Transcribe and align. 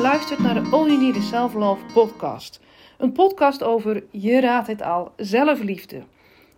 je 0.00 0.06
luistert 0.06 0.38
naar 0.38 0.54
de 0.54 0.70
All 0.70 0.86
You 0.86 0.98
Need 0.98 1.16
is 1.16 1.28
Self 1.28 1.54
Love 1.54 1.84
podcast. 1.92 2.60
Een 2.98 3.12
podcast 3.12 3.62
over, 3.62 4.04
je 4.10 4.40
raadt 4.40 4.66
het 4.66 4.82
al, 4.82 5.12
zelfliefde. 5.16 6.02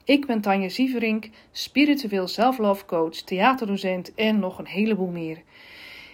Ik 0.05 0.27
ben 0.27 0.41
Tanja 0.41 0.69
Sieverink, 0.69 1.29
spiritueel 1.51 2.29
self-love 2.29 2.85
coach, 2.85 3.15
theaterdocent 3.15 4.15
en 4.15 4.39
nog 4.39 4.59
een 4.59 4.67
heleboel 4.67 5.11
meer. 5.11 5.43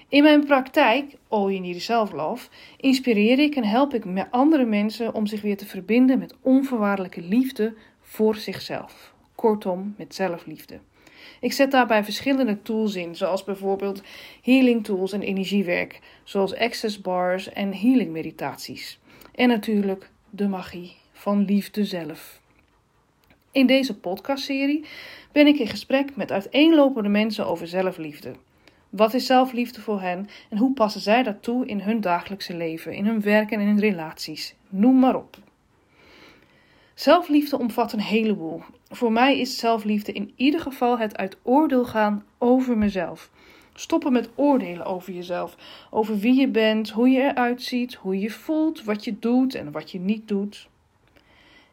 In 0.09 0.22
mijn 0.22 0.45
praktijk, 0.45 1.17
All 1.29 1.50
You 1.50 1.59
Need 1.59 1.77
is 1.77 1.85
Self 1.85 2.12
Love, 2.12 2.49
inspireer 2.77 3.39
ik 3.39 3.57
en 3.57 3.64
help 3.64 3.95
ik 3.95 4.04
andere 4.31 4.64
mensen 4.64 5.14
om 5.14 5.26
zich 5.26 5.43
weer 5.43 5.57
te 5.57 5.67
verbinden 5.67 6.18
met 6.18 6.35
onvoorwaardelijke 6.40 7.22
liefde 7.22 7.75
voor 8.00 8.36
zichzelf. 8.36 9.14
Kortom, 9.35 9.95
met 9.96 10.14
zelfliefde. 10.14 10.81
Ik 11.41 11.52
zet 11.52 11.70
daarbij 11.70 12.05
verschillende 12.05 12.62
tools 12.62 12.95
in, 12.95 13.14
zoals 13.14 13.45
bijvoorbeeld 13.45 14.03
healing 14.43 14.85
tools 14.85 15.13
en 15.13 15.22
energiewerk, 15.22 16.00
zoals 16.25 16.57
access 16.57 17.00
bars 17.00 17.53
en 17.53 17.75
healing 17.75 18.11
meditaties. 18.11 18.99
En 19.35 19.49
natuurlijk 19.49 20.11
de 20.30 20.49
magie 20.49 20.96
van 21.13 21.44
liefde 21.44 21.85
zelf. 21.85 22.40
In 23.53 23.66
deze 23.66 23.99
podcastserie 23.99 24.85
ben 25.32 25.46
ik 25.46 25.58
in 25.58 25.66
gesprek 25.66 26.16
met 26.16 26.32
uiteenlopende 26.32 27.08
mensen 27.08 27.46
over 27.46 27.66
zelfliefde. 27.66 28.32
Wat 28.91 29.14
is 29.14 29.27
zelfliefde 29.27 29.80
voor 29.80 30.00
hen 30.00 30.29
en 30.50 30.58
hoe 30.58 30.72
passen 30.72 31.00
zij 31.00 31.22
dat 31.22 31.43
toe 31.43 31.66
in 31.66 31.80
hun 31.80 32.00
dagelijkse 32.00 32.56
leven, 32.56 32.94
in 32.94 33.06
hun 33.06 33.20
werk 33.20 33.50
en 33.50 33.61
in 33.61 33.66
hun 33.66 33.80
relaties? 33.80 34.55
Noem 34.69 34.98
maar 34.98 35.16
op. 35.16 35.36
Zelfliefde 36.94 37.58
omvat 37.58 37.92
een 37.92 38.00
heleboel. 38.00 38.62
Voor 38.91 39.12
mij 39.12 39.39
is 39.39 39.59
zelfliefde 39.59 40.12
in 40.12 40.33
ieder 40.37 40.61
geval 40.61 40.98
het 40.98 41.17
uit 41.17 41.37
oordeel 41.42 41.84
gaan 41.84 42.25
over 42.39 42.78
mezelf. 42.78 43.31
Stoppen 43.75 44.12
met 44.12 44.31
oordelen 44.34 44.87
over 44.87 45.12
jezelf, 45.12 45.56
over 45.91 46.19
wie 46.19 46.41
je 46.41 46.48
bent, 46.48 46.91
hoe 46.91 47.08
je 47.08 47.20
eruit 47.20 47.62
ziet, 47.62 47.95
hoe 47.95 48.19
je 48.19 48.30
voelt, 48.30 48.84
wat 48.84 49.05
je 49.05 49.19
doet 49.19 49.55
en 49.55 49.72
wat 49.72 49.91
je 49.91 50.00
niet 50.00 50.28
doet. 50.28 50.69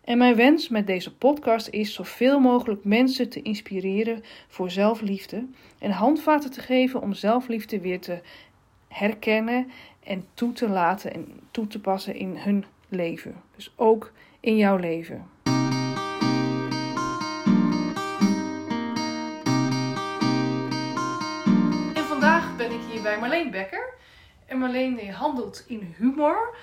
En 0.04 0.18
mijn 0.18 0.36
wens 0.36 0.70
met 0.70 0.88
deze 0.88 1.16
podcast 1.16 1.68
is 1.68 1.94
zoveel 1.94 2.40
mogelijk 2.40 2.84
mensen 2.84 3.30
te 3.30 3.42
inspireren 3.42 4.24
voor 4.48 4.72
zelfliefde 4.72 5.46
en 5.80 5.92
handvaten 5.92 6.52
te 6.52 6.62
geven 6.62 7.02
om 7.02 7.14
zelfliefde 7.14 7.80
weer 7.80 8.00
te 8.00 8.22
herkennen 8.88 9.72
en 10.04 10.26
toe 10.34 10.54
te 10.54 10.70
laten 10.70 11.14
en 11.14 11.28
toe 11.52 11.68
te 11.68 11.80
passen 11.80 12.16
in 12.16 12.36
hun 12.38 12.66
leven. 12.90 13.36
Dus 13.56 13.74
ook 13.76 14.12
in 14.40 14.58
jouw 14.58 14.78
leven. 14.78 15.35
Bij 23.20 23.30
Marleen 23.30 23.52
Becker. 23.52 23.94
En 24.46 24.58
Marleen 24.58 25.12
handelt 25.12 25.64
in 25.68 25.96
humor, 25.98 26.56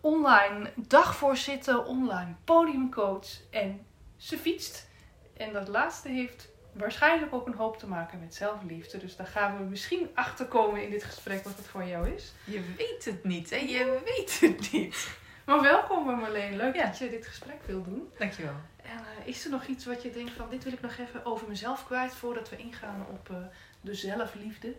online 0.00 0.72
dagvoorzitter, 0.76 1.84
online 1.84 2.34
podiumcoach 2.44 3.28
en 3.50 3.86
ze 4.16 4.38
fietst. 4.38 4.88
En 5.36 5.52
dat 5.52 5.68
laatste 5.68 6.08
heeft 6.08 6.48
waarschijnlijk 6.72 7.34
ook 7.34 7.46
een 7.46 7.54
hoop 7.54 7.78
te 7.78 7.86
maken 7.86 8.20
met 8.20 8.34
zelfliefde. 8.34 8.98
Dus 8.98 9.16
daar 9.16 9.26
gaan 9.26 9.56
we 9.56 9.64
misschien 9.64 10.10
achter 10.14 10.46
komen 10.46 10.82
in 10.84 10.90
dit 10.90 11.04
gesprek 11.04 11.44
wat 11.44 11.56
het 11.56 11.66
voor 11.66 11.84
jou 11.84 12.08
is. 12.14 12.32
Je 12.44 12.62
weet 12.76 13.04
het 13.04 13.24
niet, 13.24 13.50
hè? 13.50 13.56
Je 13.56 14.00
weet 14.04 14.40
het 14.40 14.72
niet. 14.72 15.08
Maar 15.46 15.60
welkom 15.60 16.04
Marleen, 16.04 16.56
leuk 16.56 16.74
Ja. 16.74 16.86
dat 16.86 16.98
je 16.98 17.10
dit 17.10 17.26
gesprek 17.26 17.62
wil 17.66 17.82
doen. 17.82 18.12
Dankjewel. 18.18 18.54
En 18.82 18.98
eh, 18.98 19.26
is 19.26 19.44
er 19.44 19.50
nog 19.50 19.66
iets 19.66 19.86
wat 19.86 20.02
je 20.02 20.10
denkt 20.10 20.32
van 20.32 20.50
dit 20.50 20.64
wil 20.64 20.72
ik 20.72 20.80
nog 20.80 20.96
even 20.98 21.24
over 21.24 21.48
mezelf 21.48 21.86
kwijt 21.86 22.14
voordat 22.14 22.48
we 22.48 22.56
ingaan 22.56 23.06
op 23.10 23.30
eh, 23.30 23.36
de 23.80 23.94
zelfliefde? 23.94 24.74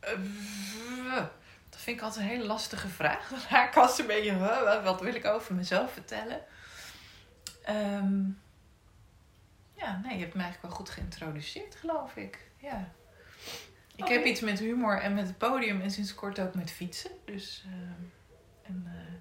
Eh, 0.00 1.14
dat 1.68 1.80
vind 1.80 1.96
ik 1.96 2.02
altijd 2.02 2.24
een 2.24 2.30
hele 2.30 2.46
lastige 2.46 2.88
vraag. 2.88 3.28
Dan 3.28 3.38
raak 3.50 3.68
ik 3.68 3.76
als 3.76 3.98
een 3.98 4.06
beetje, 4.06 4.38
wat- 4.84 5.00
wil 5.00 5.14
ik 5.14 5.24
over 5.24 5.54
mezelf 5.54 5.92
vertellen? 5.92 6.40
Ehm, 7.64 8.22
ja, 9.74 10.00
nee, 10.02 10.14
je 10.16 10.20
hebt 10.22 10.34
me 10.34 10.42
eigenlijk 10.42 10.62
wel 10.62 10.70
goed 10.70 10.90
geïntroduceerd, 10.90 11.74
geloof 11.74 12.16
ik. 12.16 12.38
Ja. 12.56 12.92
Ik 13.96 14.04
Oké. 14.04 14.12
heb 14.12 14.24
iets 14.24 14.40
met 14.40 14.58
humor 14.58 15.00
en 15.00 15.14
met 15.14 15.26
het 15.26 15.38
podium 15.38 15.80
en 15.80 15.90
sinds 15.90 16.14
kort 16.14 16.38
ook 16.40 16.54
met 16.54 16.70
fietsen. 16.70 17.10
Dus 17.24 17.64
ehm, 17.66 18.02
en, 18.62 18.82
eh, 18.86 19.14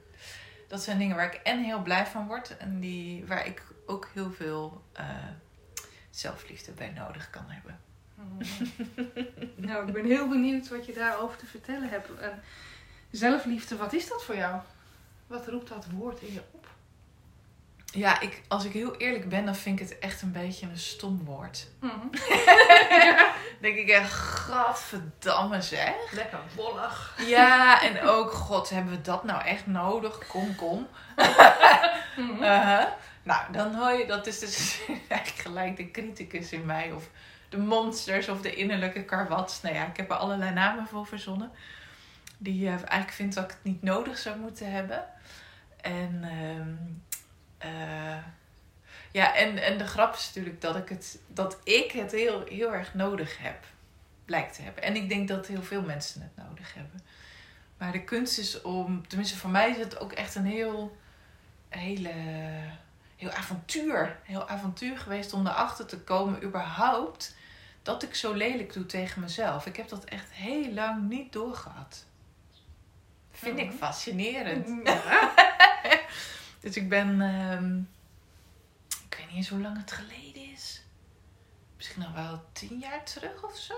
dat 0.68 0.82
zijn 0.84 0.98
dingen 0.98 1.16
waar 1.16 1.34
ik 1.34 1.42
en 1.44 1.64
heel 1.64 1.82
blij 1.82 2.06
van 2.06 2.28
word 2.28 2.58
en 2.58 2.80
die, 2.80 3.26
waar 3.26 3.46
ik 3.46 3.62
ook 3.86 4.10
heel 4.14 4.32
veel 4.32 4.84
eh, 4.94 5.06
zelfliefde 6.10 6.72
bij 6.72 6.90
nodig 6.90 7.30
kan 7.30 7.46
hebben. 7.48 7.80
nou, 9.56 9.88
ik 9.88 9.94
ben 9.94 10.06
heel 10.06 10.28
benieuwd 10.28 10.70
wat 10.70 10.86
je 10.86 10.94
daarover 10.94 11.38
te 11.38 11.46
vertellen 11.46 11.90
hebt. 11.90 12.20
En 12.20 12.44
zelfliefde, 13.12 13.76
wat 13.76 13.94
is 13.94 14.08
dat 14.08 14.24
voor 14.24 14.36
jou? 14.36 14.62
Wat 15.28 15.48
roept 15.48 15.70
dat 15.70 15.86
woord 15.92 16.22
in 16.22 16.34
je 16.34 16.42
op? 16.52 16.68
Ja, 17.86 18.20
ik, 18.20 18.42
als 18.48 18.66
ik 18.66 18.74
heel 18.74 18.96
eerlijk 18.96 19.30
ben, 19.30 19.46
dan 19.46 19.56
vind 19.56 19.80
ik 19.80 19.90
het 19.90 20.00
echt 20.00 20.22
een 20.22 20.32
beetje 20.32 20.68
een 20.68 20.78
stom 20.78 21.24
woord. 21.26 21.68
denk 23.62 23.78
ik 23.78 23.88
echt, 23.88 24.14
gadverdamme 24.14 25.62
zeg. 25.62 26.12
Lekker 26.12 26.40
bollig. 26.56 27.16
Ja, 27.26 27.82
en 27.82 28.02
ook, 28.02 28.32
god, 28.32 28.70
hebben 28.70 28.94
we 28.94 29.02
dat 29.02 29.24
nou 29.24 29.44
echt 29.44 29.68
nodig? 29.68 30.28
Kom, 30.28 30.56
kom. 30.56 30.88
Uh-huh. 32.18 32.86
Nou, 33.24 33.52
dan 33.52 33.76
hoor 33.76 33.92
je, 33.92 34.06
dat 34.06 34.28
is 34.28 34.40
dus 34.40 34.80
eigenlijk 34.88 35.42
gelijk 35.42 35.78
de 35.78 35.92
criticus 35.92 36.52
in 36.52 36.66
mij. 36.66 36.92
Of 36.92 37.10
de 37.50 37.58
monsters 37.58 38.30
of 38.30 38.42
de 38.42 38.56
innerlijke 38.56 39.06
karwats. 39.06 39.62
Nou 39.62 39.76
ja, 39.76 39.88
ik 39.88 39.98
heb 39.98 40.10
er 40.10 40.16
allerlei 40.16 40.54
namen 40.54 40.88
voor 40.88 41.06
verzonnen. 41.06 41.52
Die 42.38 42.66
eh, 42.66 42.72
eigenlijk 42.72 43.12
vindt 43.12 43.36
dat 43.36 43.44
ik 43.44 43.50
het 43.50 43.64
niet 43.64 43.82
nodig 43.82 44.18
zou 44.18 44.40
moeten 44.40 44.72
hebben. 44.72 45.06
En, 45.82 46.24
ehm, 46.24 46.76
eh, 47.58 48.24
ja, 49.12 49.36
en, 49.36 49.58
en 49.58 49.78
de 49.78 49.88
grap 49.88 50.14
is 50.14 50.26
natuurlijk 50.26 50.62
dat 50.62 50.76
ik 50.76 50.90
het, 50.90 51.20
dat 51.28 51.58
ik 51.64 51.92
het 51.92 52.12
heel, 52.12 52.46
heel 52.46 52.74
erg 52.74 52.94
nodig 52.94 53.38
heb. 53.38 53.66
Blijkt 54.26 54.56
te 54.56 54.62
hebben. 54.62 54.84
En 54.84 54.96
ik 54.96 55.10
denk 55.10 55.28
dat 55.28 55.48
heel 55.48 55.64
veel 55.64 55.82
mensen 55.82 56.22
het 56.22 56.46
nodig 56.46 56.74
hebben. 56.74 57.02
Maar 57.78 57.92
de 57.92 58.04
kunst 58.04 58.38
is 58.38 58.62
om, 58.62 59.08
tenminste 59.08 59.38
voor 59.38 59.50
mij 59.50 59.70
is 59.70 59.78
het 59.78 60.00
ook 60.00 60.12
echt 60.12 60.36
een 60.36 60.46
heel, 60.46 60.98
hele, 61.70 62.14
heel 63.18 63.32
avontuur. 63.32 64.20
Heel 64.24 64.48
avontuur 64.50 64.98
geweest 64.98 65.34
om 65.34 65.48
erachter 65.48 65.86
te 65.86 66.00
komen 66.00 66.44
überhaupt 66.44 67.36
dat 67.82 68.04
ik 68.04 68.16
zo 68.16 68.34
lelijk 68.34 68.74
doe 68.74 68.86
tegen 68.86 69.22
mezelf. 69.22 69.66
Ik 69.66 69.76
heb 69.76 69.90
dat 69.90 70.04
echt 70.04 70.32
heel 70.32 70.72
lang 70.74 71.10
niet 71.10 71.34
doorgehad. 71.34 72.06
Vind 73.32 73.60
ik 73.60 73.68
Mhm. 73.68 73.78
fascinerend. 73.78 74.88
Ja. 74.88 75.34
Dus 76.60 76.76
ik 76.76 76.90
ben, 76.90 77.22
ehm, 77.22 77.78
ik 79.10 79.18
weet 79.18 79.28
niet 79.28 79.36
eens 79.36 79.50
hoe 79.50 79.62
lang 79.62 79.78
het 79.78 79.92
geleden 79.92 80.52
is. 80.52 80.82
Misschien 81.76 82.02
nog 82.02 82.14
wel 82.14 82.44
tien 82.52 82.80
jaar 82.80 83.04
terug 83.04 83.44
of 83.44 83.58
zo. 83.58 83.74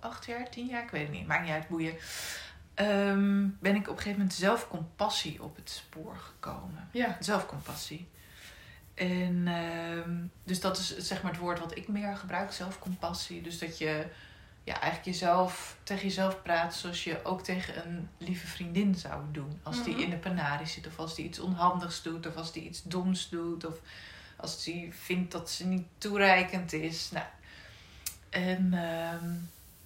Acht 0.00 0.26
jaar, 0.26 0.50
tien 0.50 0.66
jaar, 0.66 0.82
ik 0.82 0.90
weet 0.90 1.02
het 1.02 1.10
niet. 1.10 1.26
Maakt 1.26 1.42
niet 1.42 1.52
uit, 1.52 1.68
boeien. 1.68 1.96
Ehm, 2.74 3.46
ben 3.60 3.74
ik 3.74 3.80
op 3.82 3.88
een 3.88 3.96
gegeven 3.96 4.10
moment 4.18 4.34
zelfcompassie 4.34 5.42
op 5.42 5.56
het 5.56 5.70
spoor 5.70 6.16
gekomen. 6.16 6.88
ja. 6.92 7.16
Zelfcompassie. 7.20 8.08
En 8.98 9.42
ehm, 9.48 10.16
dus 10.44 10.60
dat 10.60 10.78
is 10.78 10.96
zeg 10.96 11.22
maar 11.22 11.32
het 11.32 11.40
woord 11.40 11.58
wat 11.58 11.76
ik 11.76 11.88
meer 11.88 12.16
gebruik, 12.16 12.52
zelfcompassie. 12.52 13.42
Dus 13.42 13.58
dat 13.58 13.78
je 13.78 14.06
ja, 14.64 14.80
eigenlijk 14.80 15.04
jezelf 15.04 15.76
tegen 15.82 16.02
jezelf 16.02 16.42
praat 16.42 16.74
zoals 16.74 17.04
je 17.04 17.24
ook 17.24 17.42
tegen 17.42 17.86
een 17.86 18.08
lieve 18.18 18.46
vriendin 18.46 18.94
zou 18.94 19.22
doen. 19.32 19.60
Als 19.62 19.84
die 19.84 19.94
Mhm. 19.94 20.02
in 20.02 20.10
de 20.10 20.16
penarie 20.16 20.66
zit, 20.66 20.86
of 20.86 20.98
als 20.98 21.14
die 21.14 21.24
iets 21.24 21.38
onhandigs 21.40 22.02
doet, 22.02 22.26
of 22.26 22.36
als 22.36 22.52
die 22.52 22.62
iets 22.64 22.82
doms 22.82 23.28
doet, 23.28 23.64
of 23.64 23.74
als 24.36 24.64
die 24.64 24.92
vindt 24.94 25.32
dat 25.32 25.50
ze 25.50 25.66
niet 25.66 25.86
toereikend 25.98 26.72
is. 26.72 27.10
Nou, 27.10 27.26
en 28.30 28.74
ehm, 28.74 29.30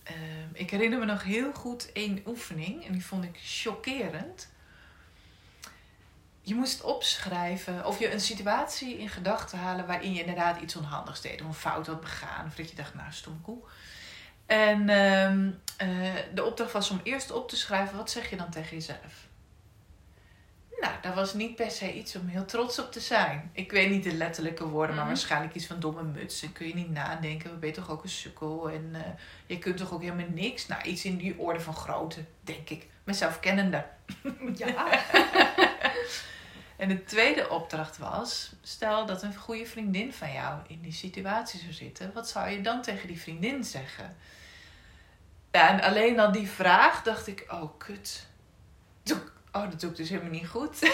ehm, 0.03 0.49
ik 0.53 0.71
herinner 0.71 0.99
me 0.99 1.05
nog 1.05 1.23
heel 1.23 1.53
goed 1.53 1.93
één 1.93 2.23
oefening, 2.27 2.87
en 2.87 2.93
die 2.93 3.05
vond 3.05 3.25
ik 3.25 3.39
chockerend 3.45 4.49
je 6.43 6.55
moest 6.55 6.83
opschrijven 6.83 7.87
of 7.87 7.99
je 7.99 8.13
een 8.13 8.21
situatie 8.21 8.99
in 8.99 9.09
gedachten 9.09 9.59
halen 9.59 9.87
waarin 9.87 10.13
je 10.13 10.21
inderdaad 10.21 10.61
iets 10.61 10.77
onhandigs 10.77 11.21
deed. 11.21 11.41
Of 11.41 11.47
een 11.47 11.55
fout 11.55 11.87
had 11.87 12.01
begaan. 12.01 12.47
Of 12.47 12.55
dat 12.55 12.71
je 12.71 12.77
dacht, 12.77 12.95
nou, 12.95 13.13
stom 13.13 13.41
koe. 13.43 13.59
En 14.47 14.89
ehm, 14.89 15.51
eh, 15.77 15.89
de 16.35 16.45
opdracht 16.45 16.73
was 16.73 16.91
om 16.91 17.01
eerst 17.03 17.31
op 17.31 17.49
te 17.49 17.57
schrijven, 17.57 17.97
wat 17.97 18.11
zeg 18.11 18.31
je 18.31 18.37
dan 18.37 18.51
tegen 18.51 18.77
jezelf? 18.77 19.31
Nou, 20.81 20.95
dat 21.03 21.15
was 21.15 21.35
niet 21.35 21.55
per 21.57 21.71
se 21.71 21.93
iets 21.95 22.17
om 22.17 22.29
heel 22.29 22.45
trots 22.45 22.79
op 22.79 22.93
te 22.93 23.01
zijn. 23.01 23.51
Ik 23.53 23.71
weet 23.73 23.91
niet 23.91 24.05
de 24.05 24.13
letterlijke 24.15 24.65
woorden, 24.69 24.95
maar 24.95 25.05
Mhm. 25.05 25.15
waarschijnlijk 25.15 25.55
iets 25.55 25.67
van 25.67 25.81
domme 25.81 26.03
muts. 26.03 26.43
En 26.43 26.53
kun 26.53 26.67
je 26.69 26.75
niet 26.75 26.91
nadenken, 26.91 27.51
we 27.51 27.57
ben 27.57 27.69
je 27.69 27.75
toch 27.75 27.91
ook 27.91 28.03
een 28.03 28.09
sukkel. 28.09 28.71
En 28.71 28.91
eh, 28.95 29.01
je 29.47 29.59
kunt 29.59 29.77
toch 29.77 29.93
ook 29.93 30.03
helemaal 30.03 30.27
niks. 30.29 30.67
Nou, 30.67 30.83
iets 30.83 31.05
in 31.05 31.17
die 31.17 31.39
orde 31.39 31.61
van 31.61 31.75
grootte, 31.75 32.25
denk 32.41 32.71
ik. 32.71 32.87
Mezelf 33.05 33.41
kennende. 33.41 33.85
Ja. 34.55 34.89
En 36.77 36.89
de 36.89 37.05
tweede 37.05 37.49
opdracht 37.49 37.99
was: 37.99 38.53
stel 38.63 39.07
dat 39.07 39.23
een 39.23 39.37
goede 39.37 39.67
vriendin 39.67 40.13
van 40.13 40.33
jou 40.33 40.61
in 40.67 40.81
die 40.81 40.93
situatie 40.93 41.61
zou 41.61 41.73
zitten, 41.73 42.13
wat 42.13 42.29
zou 42.29 42.49
je 42.49 42.61
dan 42.61 42.83
tegen 42.83 43.09
die 43.09 43.21
vriendin 43.21 43.65
zeggen? 43.65 44.17
Ja, 45.51 45.69
en 45.69 45.81
alleen 45.81 46.21
al 46.21 46.33
die 46.33 46.49
vraag 46.49 47.03
dacht 47.03 47.27
ik: 47.27 47.47
oh 47.49 47.79
kut. 47.79 48.27
oh, 49.53 49.71
dat 49.71 49.81
doe 49.81 49.91
ik 49.91 49.97
dus 49.97 50.09
helemaal 50.09 50.31
niet 50.31 50.49
goed. 50.49 50.81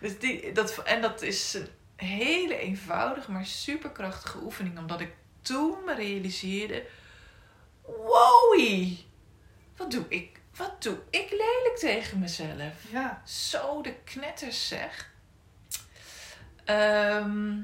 dus 0.00 0.18
die, 0.18 0.52
dat, 0.52 0.78
en 0.78 1.00
dat 1.00 1.22
is 1.22 1.54
een 1.54 1.68
hele 1.96 2.56
eenvoudige, 2.56 3.30
maar 3.30 3.46
superkrachtige 3.46 4.38
oefening. 4.42 4.78
Omdat 4.78 5.00
ik 5.00 5.14
toen 5.42 5.84
me 5.84 5.94
realiseerde... 5.94 6.86
Wow, 7.84 8.58
wat 9.76 9.90
doe 9.90 10.04
ik? 10.08 10.31
Wat 10.56 10.82
doe 10.82 10.98
ik 11.10 11.30
lelijk 11.30 11.76
tegen 11.78 12.18
mezelf? 12.18 12.72
Ja. 12.90 13.22
Zo 13.24 13.82
de 13.82 13.94
knetters 14.04 14.68
zeg. 14.68 15.10
Ehm, 16.64 17.60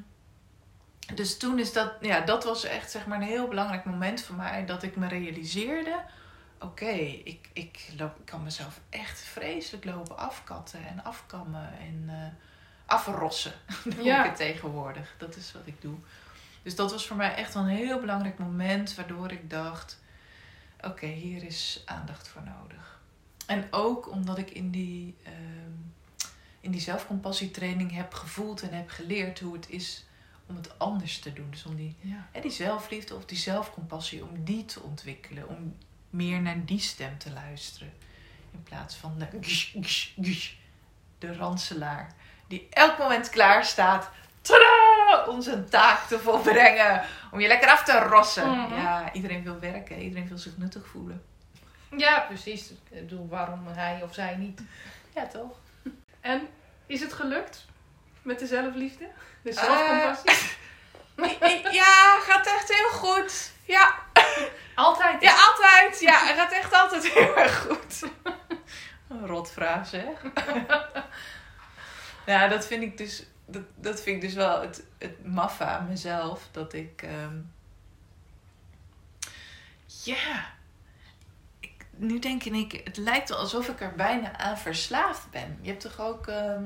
dus 1.14 1.36
toen 1.36 1.58
is 1.58 1.72
dat, 1.72 1.92
ja, 2.00 2.20
dat 2.20 2.44
was 2.44 2.64
echt 2.64 2.90
zeg 2.90 3.06
maar 3.06 3.20
een 3.20 3.26
heel 3.26 3.48
belangrijk 3.48 3.84
moment 3.84 4.22
voor 4.22 4.34
mij. 4.36 4.66
Dat 4.66 4.82
ik 4.82 4.96
me 4.96 5.08
realiseerde, 5.08 6.00
oké, 6.60 6.90
ik, 7.24 7.48
ik, 7.52 7.88
loop, 7.98 8.18
ik 8.18 8.24
kan 8.24 8.42
mezelf 8.42 8.80
echt 8.90 9.20
vreselijk 9.20 9.84
lopen 9.84 10.18
afkatten 10.18 10.86
en 10.86 11.04
afkammen 11.04 11.72
en 11.78 12.04
eh, 12.08 12.26
afrossen. 12.86 13.52
doe 13.96 14.04
Ja. 14.04 14.18
ik 14.24 14.28
het 14.30 14.36
tegenwoordig. 14.36 15.14
Dat 15.18 15.36
is 15.36 15.52
wat 15.52 15.66
ik 15.66 15.80
doe. 15.82 15.96
Dus 16.62 16.76
dat 16.76 16.90
was 16.90 17.06
voor 17.06 17.16
mij 17.16 17.34
echt 17.34 17.54
een 17.54 17.66
heel 17.66 18.00
belangrijk 18.00 18.38
moment 18.38 18.94
waardoor 18.94 19.32
ik 19.32 19.50
dacht, 19.50 20.00
oké, 20.80 21.06
hier 21.06 21.42
is 21.42 21.82
aandacht 21.84 22.28
voor 22.28 22.42
nodig. 22.42 23.00
En 23.46 23.66
ook 23.70 24.10
omdat 24.10 24.38
ik 24.38 24.50
in 24.50 24.70
die, 24.70 25.16
ehm, 25.22 25.72
in 26.60 26.70
die 26.70 26.80
zelfcompassietraining 26.80 27.92
heb 27.92 28.14
gevoeld 28.14 28.62
en 28.62 28.72
heb 28.72 28.90
geleerd 28.90 29.40
hoe 29.40 29.52
het 29.54 29.70
is 29.70 30.04
om 30.46 30.56
het 30.56 30.78
anders 30.78 31.18
te 31.18 31.32
doen. 31.32 31.50
Dus 31.50 31.64
om 31.64 31.76
die, 31.76 31.96
Ja. 32.00 32.28
hè, 32.32 32.40
die 32.40 32.50
zelfliefde 32.50 33.14
of 33.14 33.24
die 33.24 33.38
zelfcompassie, 33.38 34.24
om 34.24 34.44
die 34.44 34.64
te 34.64 34.80
ontwikkelen. 34.82 35.48
Om 35.48 35.76
meer 36.10 36.40
naar 36.40 36.64
die 36.64 36.80
stem 36.80 37.18
te 37.18 37.32
luisteren. 37.32 37.92
In 38.50 38.62
plaats 38.62 38.94
van 38.94 39.18
de, 39.18 39.28
de 41.18 41.34
ranselaar. 41.36 42.14
Die 42.46 42.66
elk 42.70 42.98
moment 42.98 43.28
klaar 43.28 43.64
staat. 43.64 44.10
Tadaa! 44.40 44.77
Zijn 45.38 45.68
taak 45.68 46.00
te 46.06 46.18
volbrengen. 46.18 47.02
Om 47.30 47.40
je 47.40 47.48
lekker 47.48 47.68
af 47.70 47.84
te 47.84 47.98
rossen. 47.98 48.50
Mhm. 48.50 48.74
Ja, 48.80 49.12
iedereen 49.12 49.42
wil 49.44 49.58
werken. 49.60 49.98
Iedereen 49.98 50.28
wil 50.28 50.38
zich 50.38 50.56
nuttig 50.56 50.86
voelen. 50.86 51.22
ja, 51.96 52.20
precies. 52.20 52.70
Ik 52.70 52.78
bedoel, 52.90 53.28
waarom 53.28 53.66
hij 53.66 54.00
of 54.02 54.14
zij 54.14 54.36
niet? 54.36 54.60
Ja, 55.14 55.26
toch? 55.26 55.56
En 56.20 56.48
is 56.86 57.00
het 57.00 57.12
gelukt 57.12 57.64
met 58.22 58.38
de 58.38 58.46
zelfliefde? 58.46 59.08
De 59.42 59.52
zelfcompassie? 59.52 60.56
Ja, 61.70 62.18
gaat 62.20 62.46
echt 62.46 62.68
heel 62.74 62.88
goed. 62.88 63.52
Ja, 63.64 63.94
Altijd. 64.74 65.22
ja 65.22 65.34
altijd. 65.48 66.00
Ja, 66.00 66.26
het 66.26 66.38
gaat 66.38 66.52
echt 66.52 66.72
altijd 66.72 67.12
heel 67.12 67.36
erg 67.36 67.58
goed. 67.66 68.02
Een 69.08 69.26
rotvraag 69.26 69.86
zeg. 69.86 70.22
Ja, 72.26 72.48
dat 72.48 72.66
vind 72.66 72.82
ik 72.82 72.96
dus, 72.98 73.22
dat, 73.48 73.62
dat 73.74 74.02
vind 74.02 74.16
ik 74.16 74.22
dus 74.22 74.34
wel 74.34 74.60
het, 74.60 74.84
het 74.98 75.24
maffe 75.26 75.64
aan 75.64 75.88
mezelf. 75.88 76.48
Dat 76.50 76.72
ik, 76.72 77.02
ehm, 77.02 77.36
ja, 80.04 80.46
ik, 81.60 81.86
nu 81.96 82.18
denk 82.18 82.44
ik, 82.44 82.80
het 82.84 82.96
lijkt 82.96 83.28
wel 83.28 83.38
alsof 83.38 83.68
ik 83.68 83.80
er 83.80 83.94
bijna 83.94 84.38
aan 84.38 84.58
verslaafd 84.58 85.30
ben. 85.30 85.58
Je 85.60 85.68
hebt 85.68 85.82
toch 85.82 86.00
ook, 86.00 86.26
ehm 86.26 86.64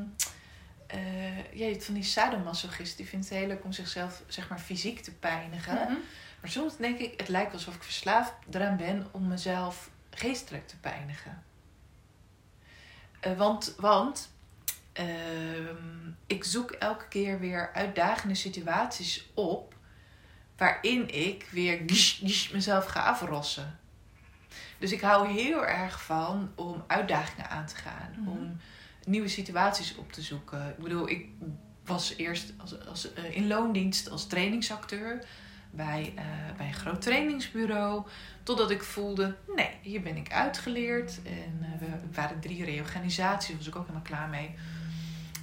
eh, 0.92 1.36
ja, 1.36 1.64
je 1.66 1.72
hebt 1.72 1.84
van 1.84 1.94
die 1.94 2.02
sadomasochist, 2.02 2.96
die 2.96 3.06
vindt 3.06 3.28
het 3.28 3.38
heel 3.38 3.46
leuk 3.46 3.64
om 3.64 3.72
zichzelf, 3.72 4.22
zeg 4.26 4.48
maar, 4.48 4.58
fysiek 4.58 5.00
te 5.00 5.12
pijnigen. 5.12 5.74
Mhm. 5.74 5.94
Maar 6.40 6.50
soms 6.50 6.76
denk 6.76 6.98
ik, 6.98 7.20
het 7.20 7.28
lijkt 7.28 7.52
alsof 7.52 7.74
ik 7.74 7.82
verslaafd 7.82 8.32
eraan 8.50 8.76
ben 8.76 9.06
om 9.10 9.28
mezelf 9.28 9.90
geestelijk 10.10 10.68
te 10.68 10.76
pijnigen. 10.76 11.42
Eh, 13.20 13.36
want 13.36 13.74
want 13.78 14.30
ehm, 14.92 16.10
ik 16.26 16.44
zoek 16.44 16.70
elke 16.70 17.08
keer 17.08 17.38
weer 17.40 17.70
uitdagende 17.72 18.34
situaties 18.34 19.30
op 19.34 19.74
waarin 20.56 21.14
ik 21.14 21.48
weer 21.50 21.82
gish, 21.86 22.18
gish 22.18 22.50
mezelf 22.50 22.84
ga 22.86 23.00
afrossen. 23.02 23.78
Dus 24.78 24.92
ik 24.92 25.00
hou 25.00 25.28
heel 25.28 25.66
erg 25.66 26.02
van 26.02 26.52
om 26.54 26.84
uitdagingen 26.86 27.50
aan 27.50 27.66
te 27.66 27.74
gaan, 27.76 28.14
Mhm. 28.18 28.28
om 28.28 28.56
nieuwe 29.04 29.28
situaties 29.28 29.94
op 29.96 30.12
te 30.12 30.22
zoeken. 30.22 30.68
Ik 30.68 30.82
bedoel, 30.82 31.08
ik 31.08 31.28
was 31.84 32.14
eerst 32.16 32.52
als, 32.58 32.86
als, 32.86 33.12
eh, 33.12 33.36
in 33.36 33.46
loondienst 33.46 34.10
als 34.10 34.26
trainingsacteur 34.26 35.24
bij, 35.70 36.12
eh, 36.16 36.24
bij 36.56 36.66
een 36.66 36.74
groot 36.74 37.02
trainingsbureau. 37.02 38.06
Totdat 38.42 38.70
ik 38.70 38.82
voelde, 38.82 39.36
nee, 39.56 39.70
hier 39.82 40.02
ben 40.02 40.16
ik 40.16 40.32
uitgeleerd. 40.32 41.20
En 41.24 41.58
eh, 41.60 41.78
we 41.80 41.86
waren 42.14 42.40
drie 42.40 42.64
reorganisaties, 42.64 43.56
was 43.56 43.66
ik 43.66 43.76
ook 43.76 43.82
helemaal 43.86 44.06
klaar 44.06 44.28
mee. 44.28 44.54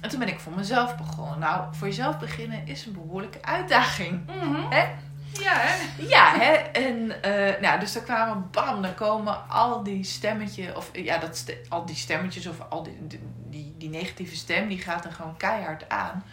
En 0.00 0.08
toen 0.08 0.18
ben 0.18 0.28
ik 0.28 0.40
voor 0.40 0.52
mezelf 0.52 0.96
begonnen. 0.96 1.38
Nou, 1.38 1.74
voor 1.74 1.86
jezelf 1.86 2.18
beginnen 2.18 2.66
is 2.66 2.86
een 2.86 2.92
behoorlijke 2.92 3.42
uitdaging. 3.42 4.26
Mhm. 4.26 4.70
Hè? 4.70 4.86
Ja, 5.32 5.54
hè? 5.54 6.02
Ja, 6.02 6.38
hè? 6.38 6.52
En 6.54 7.22
eh, 7.22 7.60
nou, 7.60 7.80
dus 7.80 7.94
er 7.94 8.02
kwamen, 8.02 8.48
bam, 8.50 8.82
dan 8.82 8.94
komen 8.94 9.48
al 9.48 9.82
die 9.82 10.04
stemmetjes, 10.04 10.74
of 10.74 10.90
ja, 10.92 11.18
dat 11.18 11.54
al 11.68 11.86
die 11.86 11.96
stemmetjes, 11.96 12.46
of 12.46 12.60
al 12.68 12.82
die, 12.82 13.06
die, 13.06 13.20
die, 13.48 13.74
die 13.78 13.88
negatieve 13.88 14.36
stem, 14.36 14.68
die 14.68 14.78
gaat 14.78 15.04
er 15.04 15.12
gewoon 15.12 15.36
keihard 15.36 15.88
aan. 15.88 16.24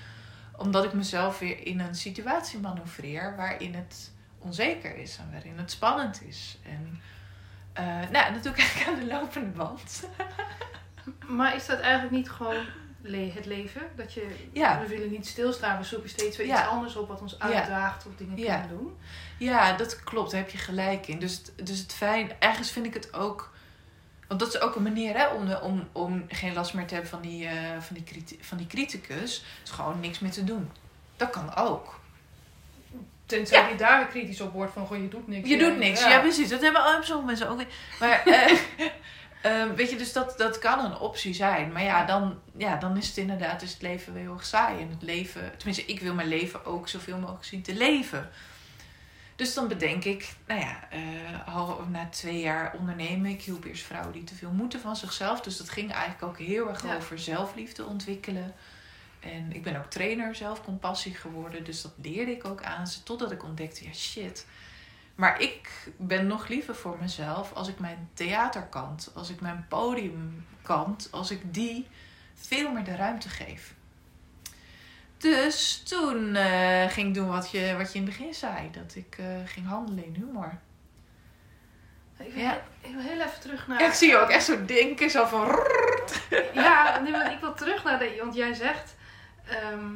Omdat 0.57 0.83
ik 0.83 0.93
mezelf 0.93 1.39
weer 1.39 1.65
in 1.65 1.79
een 1.79 1.95
situatie 1.95 2.59
manoeuvreer 2.59 3.35
waarin 3.35 3.75
het 3.75 4.11
onzeker 4.39 4.97
is 4.97 5.17
en 5.17 5.29
waarin 5.31 5.57
het 5.57 5.71
spannend 5.71 6.21
is. 6.23 6.57
En 6.65 7.01
eh, 7.73 8.09
nou, 8.11 8.33
dat 8.33 8.43
doe 8.43 8.51
ik 8.51 8.59
eigenlijk 8.59 8.89
aan 8.89 9.07
de 9.07 9.13
lopende 9.13 9.49
band. 9.49 10.03
Maar 11.27 11.55
is 11.55 11.65
dat 11.65 11.79
eigenlijk 11.79 12.11
niet 12.11 12.29
gewoon 12.29 12.65
le- 13.01 13.31
het 13.33 13.45
leven? 13.45 13.81
Dat 13.95 14.13
je, 14.13 14.27
Ja. 14.53 14.79
we 14.81 14.88
willen 14.88 15.09
niet 15.11 15.27
stilstaan, 15.27 15.77
we 15.77 15.83
zoeken 15.83 16.09
steeds 16.09 16.38
weer 16.38 16.47
Ja. 16.47 16.59
iets 16.61 16.67
anders 16.71 16.95
op 16.95 17.07
wat 17.07 17.21
ons 17.21 17.39
uitdaagt 17.39 18.05
of 18.05 18.15
dingen 18.15 18.38
Ja. 18.38 18.59
kunnen 18.59 18.77
doen. 18.77 18.97
Ja, 19.38 19.73
dat 19.73 20.03
klopt. 20.03 20.31
Daar 20.31 20.39
heb 20.39 20.49
je 20.49 20.57
gelijk 20.57 21.07
in. 21.07 21.19
Dus, 21.19 21.33
het- 21.33 21.67
dus 21.67 21.79
het 21.79 21.94
fijn, 21.94 22.31
ergens 22.39 22.71
vind 22.71 22.85
ik 22.85 22.94
het 22.94 23.13
ook. 23.13 23.55
Want 24.27 24.39
dat 24.39 24.53
is 24.53 24.59
ook 24.61 24.75
een 24.75 24.83
manier 24.83 25.17
hè, 25.17 25.27
om, 25.27 25.45
de, 25.45 25.61
om, 25.61 25.88
om 25.91 26.25
geen 26.27 26.53
last 26.53 26.73
meer 26.73 26.85
te 26.88 26.94
hebben 26.94 27.11
van 27.11 27.21
die, 27.21 27.47
eh, 27.47 27.79
van, 27.79 27.95
die 27.95 28.38
van 28.41 28.57
die 28.57 28.67
criticus. 28.67 29.43
Is 29.63 29.69
gewoon 29.69 30.00
niks 30.00 30.19
meer 30.19 30.31
te 30.31 30.43
doen. 30.43 30.71
Dat 31.17 31.29
kan 31.29 31.55
ook. 31.55 32.00
Tenzij 33.25 33.61
Ja. 33.61 33.67
je 33.67 33.75
daar 33.75 33.97
weer 33.97 34.07
kritisch 34.07 34.41
op 34.41 34.53
wordt 34.53 34.73
van, 34.73 34.86
goh, 34.88 34.98
je 35.01 35.07
doet 35.07 35.27
niks. 35.27 35.50
Je 35.50 35.57
doet 35.57 35.77
niks. 35.77 36.00
Ja, 36.03 36.19
precies. 36.19 36.50
Dat 36.50 36.62
hebben 36.62 36.83
al- 36.83 37.03
sommige 37.03 37.25
mensen 37.27 37.50
ook. 37.50 37.57
weer. 37.57 37.67
Maar 38.00 38.24
eh, 38.25 38.57
ehm, 39.41 39.74
weet 39.75 39.89
je, 39.89 39.96
dus 39.98 40.13
dat, 40.13 40.38
dat 40.38 40.60
kan 40.60 40.86
een 40.86 40.98
optie 40.98 41.34
zijn. 41.34 41.72
Maar 41.72 41.84
ja 41.84 42.06
dan, 42.06 42.39
ja, 42.58 42.75
dan 42.75 42.98
is 42.98 43.08
het 43.08 43.17
inderdaad 43.17 43.62
is 43.62 43.72
het 43.74 43.82
leven 43.82 44.13
wel 44.13 44.22
heel 44.22 44.34
erg 44.34 44.46
saai. 44.46 44.82
En 44.82 44.89
het 44.89 45.01
leven, 45.01 45.51
tenminste, 45.58 45.86
ik 45.86 46.00
wil 46.00 46.13
mijn 46.13 46.27
leven 46.27 46.65
ook 46.65 46.88
zoveel 46.88 47.17
mogelijk 47.17 47.46
zien 47.46 47.62
te 47.62 47.74
leven. 47.75 48.29
Dus 49.36 49.53
dan 49.53 49.67
bedenk 49.67 50.03
ik, 50.03 50.34
nou 50.48 50.60
ja, 50.60 50.88
eh, 50.89 51.56
al 51.56 51.86
na 51.89 52.08
twee 52.10 52.39
jaar 52.39 52.75
ondernemen, 52.79 53.32
ik 53.32 53.41
hielp 53.41 53.63
eerst 53.63 53.84
vrouwen 53.84 54.12
die 54.13 54.24
te 54.24 54.36
veel 54.36 54.51
moeten 54.51 54.79
van 54.79 54.96
zichzelf. 54.96 55.41
Dus 55.41 55.58
dat 55.58 55.70
ging 55.70 55.91
eigenlijk 55.91 56.24
ook 56.24 56.38
heel 56.38 56.70
erg 56.70 56.84
Ja. 56.84 56.96
over 56.96 57.20
zelfliefde 57.20 57.86
ontwikkelen. 57.86 58.53
En 59.20 59.51
ik 59.53 59.63
ben 59.63 59.75
ook 59.75 59.89
trainer 59.89 60.36
zelfcompassie 60.36 61.15
geworden. 61.15 61.63
Dus 61.63 61.82
dat 61.82 61.94
leerde 62.01 62.32
ik 62.32 62.46
ook 62.46 62.63
aan 62.63 62.88
ze. 62.88 63.03
Totdat 63.03 63.32
ik 63.32 63.44
ontdekte, 63.44 63.84
ja 63.84 63.94
shit. 63.94 64.46
Maar 65.17 65.41
ik 65.41 65.69
ben 65.97 66.27
nog 66.27 66.47
liever 66.47 66.75
voor 66.75 66.97
mezelf 67.01 67.53
als 67.53 67.67
ik 67.67 67.79
mijn 67.79 68.09
theaterkant, 68.13 69.12
als 69.15 69.29
ik 69.29 69.41
mijn 69.41 69.65
podiumkant, 69.69 71.07
als 71.12 71.31
ik 71.31 71.53
die 71.53 71.88
veel 72.36 72.71
meer 72.71 72.83
de 72.83 72.95
ruimte 72.95 73.29
geef. 73.29 73.74
Dus 75.17 75.83
toen 75.83 76.36
eh, 76.36 76.88
ging 76.89 77.07
ik 77.07 77.13
doen 77.13 77.27
wat 77.27 77.51
je, 77.51 77.75
wat 77.77 77.93
je 77.93 78.00
in 78.00 78.05
het 78.05 78.17
begin 78.17 78.33
zei. 78.33 78.71
Dat 78.71 78.95
ik 78.95 79.15
eh, 79.19 79.25
ging 79.45 79.67
handelen 79.67 80.05
in 80.05 80.13
humor. 80.15 80.57
Ik 82.17 82.33
wil, 82.33 82.43
Ja. 82.43 82.53
ik 82.81 82.91
wil 82.93 83.01
heel 83.01 83.21
even 83.21 83.39
terug 83.39 83.67
naar... 83.67 83.79
Ja, 83.81 83.88
ik 83.88 83.93
zie 83.93 84.09
je 84.09 84.17
ook 84.17 84.29
echt 84.29 84.45
zo 84.45 84.65
denken, 84.65 85.09
zo 85.09 85.25
van... 85.25 85.59
Ja, 86.53 87.00
nee, 87.00 87.12
maar 87.12 87.31
ik 87.31 87.39
wil 87.39 87.53
terug 87.53 87.83
naar 87.83 88.00
de... 88.00 88.15
Want 88.19 88.36
jij 88.36 88.53
zegt, 88.53 88.95
ehm, 89.47 89.89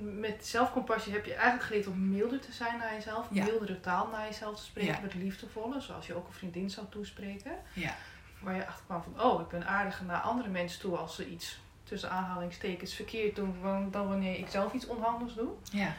met 0.00 0.46
zelfcompassie 0.46 1.12
heb 1.12 1.24
je 1.24 1.34
eigenlijk 1.34 1.64
geleerd 1.64 1.86
om 1.86 2.08
milder 2.08 2.40
te 2.40 2.52
zijn 2.52 2.78
naar 2.78 2.94
jezelf. 2.94 3.26
Ja. 3.30 3.44
Mildere 3.44 3.80
taal 3.80 4.08
naar 4.12 4.26
jezelf 4.26 4.56
te 4.56 4.64
spreken, 4.64 4.92
Ja. 4.94 5.00
met 5.00 5.14
liefdevolle. 5.14 5.80
Zoals 5.80 6.06
je 6.06 6.14
ook 6.14 6.26
een 6.26 6.32
vriendin 6.32 6.70
zou 6.70 6.86
toespreken. 6.90 7.52
Ja. 7.72 7.94
Waar 8.40 8.54
je 8.56 8.66
achter 8.66 8.84
kwam 8.84 9.02
van, 9.02 9.22
oh, 9.22 9.40
ik 9.40 9.48
ben 9.48 9.66
aardiger 9.66 10.04
naar 10.04 10.20
andere 10.20 10.48
mensen 10.48 10.80
toe 10.80 10.96
als 10.96 11.14
ze 11.14 11.28
iets 11.28 11.60
tussen 11.84 12.10
aanhalingstekens 12.10 12.94
verkeerd 12.94 13.36
doen 13.36 13.54
dan 13.90 14.08
wanneer 14.08 14.38
ik 14.38 14.48
zelf 14.48 14.72
iets 14.72 14.86
onhandels 14.86 15.34
doe. 15.34 15.48
Ja. 15.70 15.94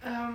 Ehm, 0.00 0.34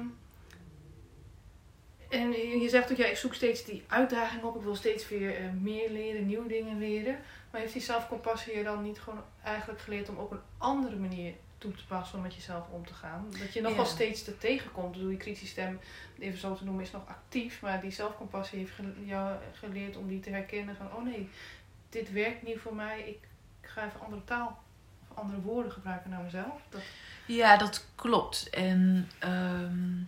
en 2.10 2.32
je 2.62 2.70
zegt 2.70 2.92
ook, 2.92 2.98
ja, 2.98 3.06
ik 3.06 3.18
zoek 3.18 3.34
steeds 3.34 3.66
die 3.66 3.84
uitdaging 3.88 4.44
op. 4.44 4.56
Ik 4.56 4.62
wil 4.62 4.76
steeds 4.76 5.10
weer 5.10 5.36
eh, 5.36 5.52
meer 5.62 5.90
leren, 5.90 6.26
nieuwe 6.26 6.48
dingen 6.48 6.78
leren. 6.78 7.20
Maar 7.52 7.62
heeft 7.62 7.74
die 7.74 7.82
zelfcompassie 7.82 8.58
je 8.58 8.64
dan 8.64 8.84
niet 8.84 9.00
gewoon 9.00 9.24
eigenlijk 9.44 9.82
geleerd 9.82 10.10
om 10.10 10.18
op 10.18 10.32
een 10.32 10.42
andere 10.58 10.96
manier 10.96 11.34
toe 11.58 11.74
te 11.76 11.86
passen 11.86 12.18
om 12.18 12.24
met 12.24 12.36
jezelf 12.36 12.68
om 12.70 12.86
te 12.86 12.94
gaan. 12.94 13.28
Dat 13.40 13.54
je 13.54 13.62
nog 13.62 13.72
Ja. 13.72 13.78
wel 13.78 13.86
steeds 13.86 14.24
te 14.24 14.38
tegenkomt. 14.38 14.92
Bedoel, 14.92 15.10
je 15.10 15.18
kritische 15.18 15.48
stem, 15.48 15.80
even 16.20 16.40
zo 16.40 16.56
te 16.56 16.64
noemen, 16.64 16.84
is 16.84 16.92
nog 16.92 17.08
actief. 17.08 17.62
Maar 17.62 17.82
die 17.82 17.92
zelfcompassie 17.92 18.60
heeft 18.60 18.72
jou 19.06 19.38
geleerd 19.54 19.96
om 19.98 20.08
die 20.08 20.20
te 20.20 20.30
herkennen 20.30 20.76
van... 20.76 20.94
Oh 20.94 21.04
nee, 21.04 21.30
dit 21.90 22.12
werkt 22.12 22.44
niet 22.44 22.60
voor 22.60 22.76
mij. 22.76 23.02
Ik 23.02 23.20
ga 23.62 23.86
even 23.86 24.00
andere 24.00 24.24
taal 24.24 24.64
of 25.08 25.18
andere 25.18 25.42
woorden 25.42 25.72
gebruiken 25.72 26.10
naar 26.10 26.22
mezelf. 26.24 26.62
Dat, 26.70 26.82
Ja, 27.26 27.58
dat 27.58 27.86
klopt. 27.96 28.50
En 28.50 29.10
ehm, 29.20 30.02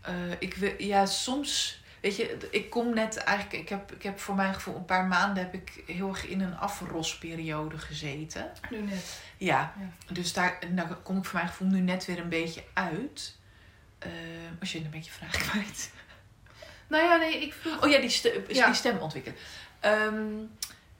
eh, 0.00 0.30
ik 0.40 0.54
wil, 0.54 0.72
ja, 0.82 1.06
soms, 1.06 1.81
weet 2.02 2.16
je, 2.16 2.48
ik 2.50 2.70
kom 2.70 2.94
net 2.94 3.16
eigenlijk, 3.16 3.62
ik 3.62 3.68
heb, 3.68 3.92
ik 3.92 4.02
heb 4.02 4.18
voor 4.20 4.34
mijn 4.34 4.54
gevoel 4.54 4.76
een 4.76 4.84
paar 4.84 5.04
maanden 5.06 5.42
heb 5.42 5.54
ik 5.54 5.82
heel 5.86 6.08
erg 6.08 6.26
in 6.26 6.40
een 6.40 6.56
afrosperiode 6.58 7.78
gezeten. 7.78 8.52
nu 8.70 8.80
net. 8.82 9.20
Ja, 9.36 9.72
Ja. 9.78 10.12
dus 10.14 10.32
daar, 10.32 10.58
daar 10.70 10.94
kom 10.94 11.16
ik 11.16 11.24
voor 11.24 11.34
mijn 11.38 11.48
gevoel 11.50 11.68
nu 11.68 11.80
net 11.80 12.04
weer 12.04 12.18
een 12.18 12.28
beetje 12.28 12.64
uit. 12.72 13.36
Eh, 13.98 14.10
als 14.60 14.72
je 14.72 14.78
een 14.78 14.90
beetje 14.90 15.10
vraag 15.12 15.36
kwijt. 15.50 15.90
Nou 16.88 17.04
ja, 17.04 17.16
nee, 17.16 17.42
ik 17.42 17.52
vroeg... 17.52 17.82
Oh 17.84 17.90
ja, 17.90 17.98
die, 18.00 18.08
ste- 18.10 18.44
Ja. 18.48 18.66
die 18.66 18.74
stem 18.74 18.98
ontwikkelen. 18.98 19.38
Ehm, 19.80 20.24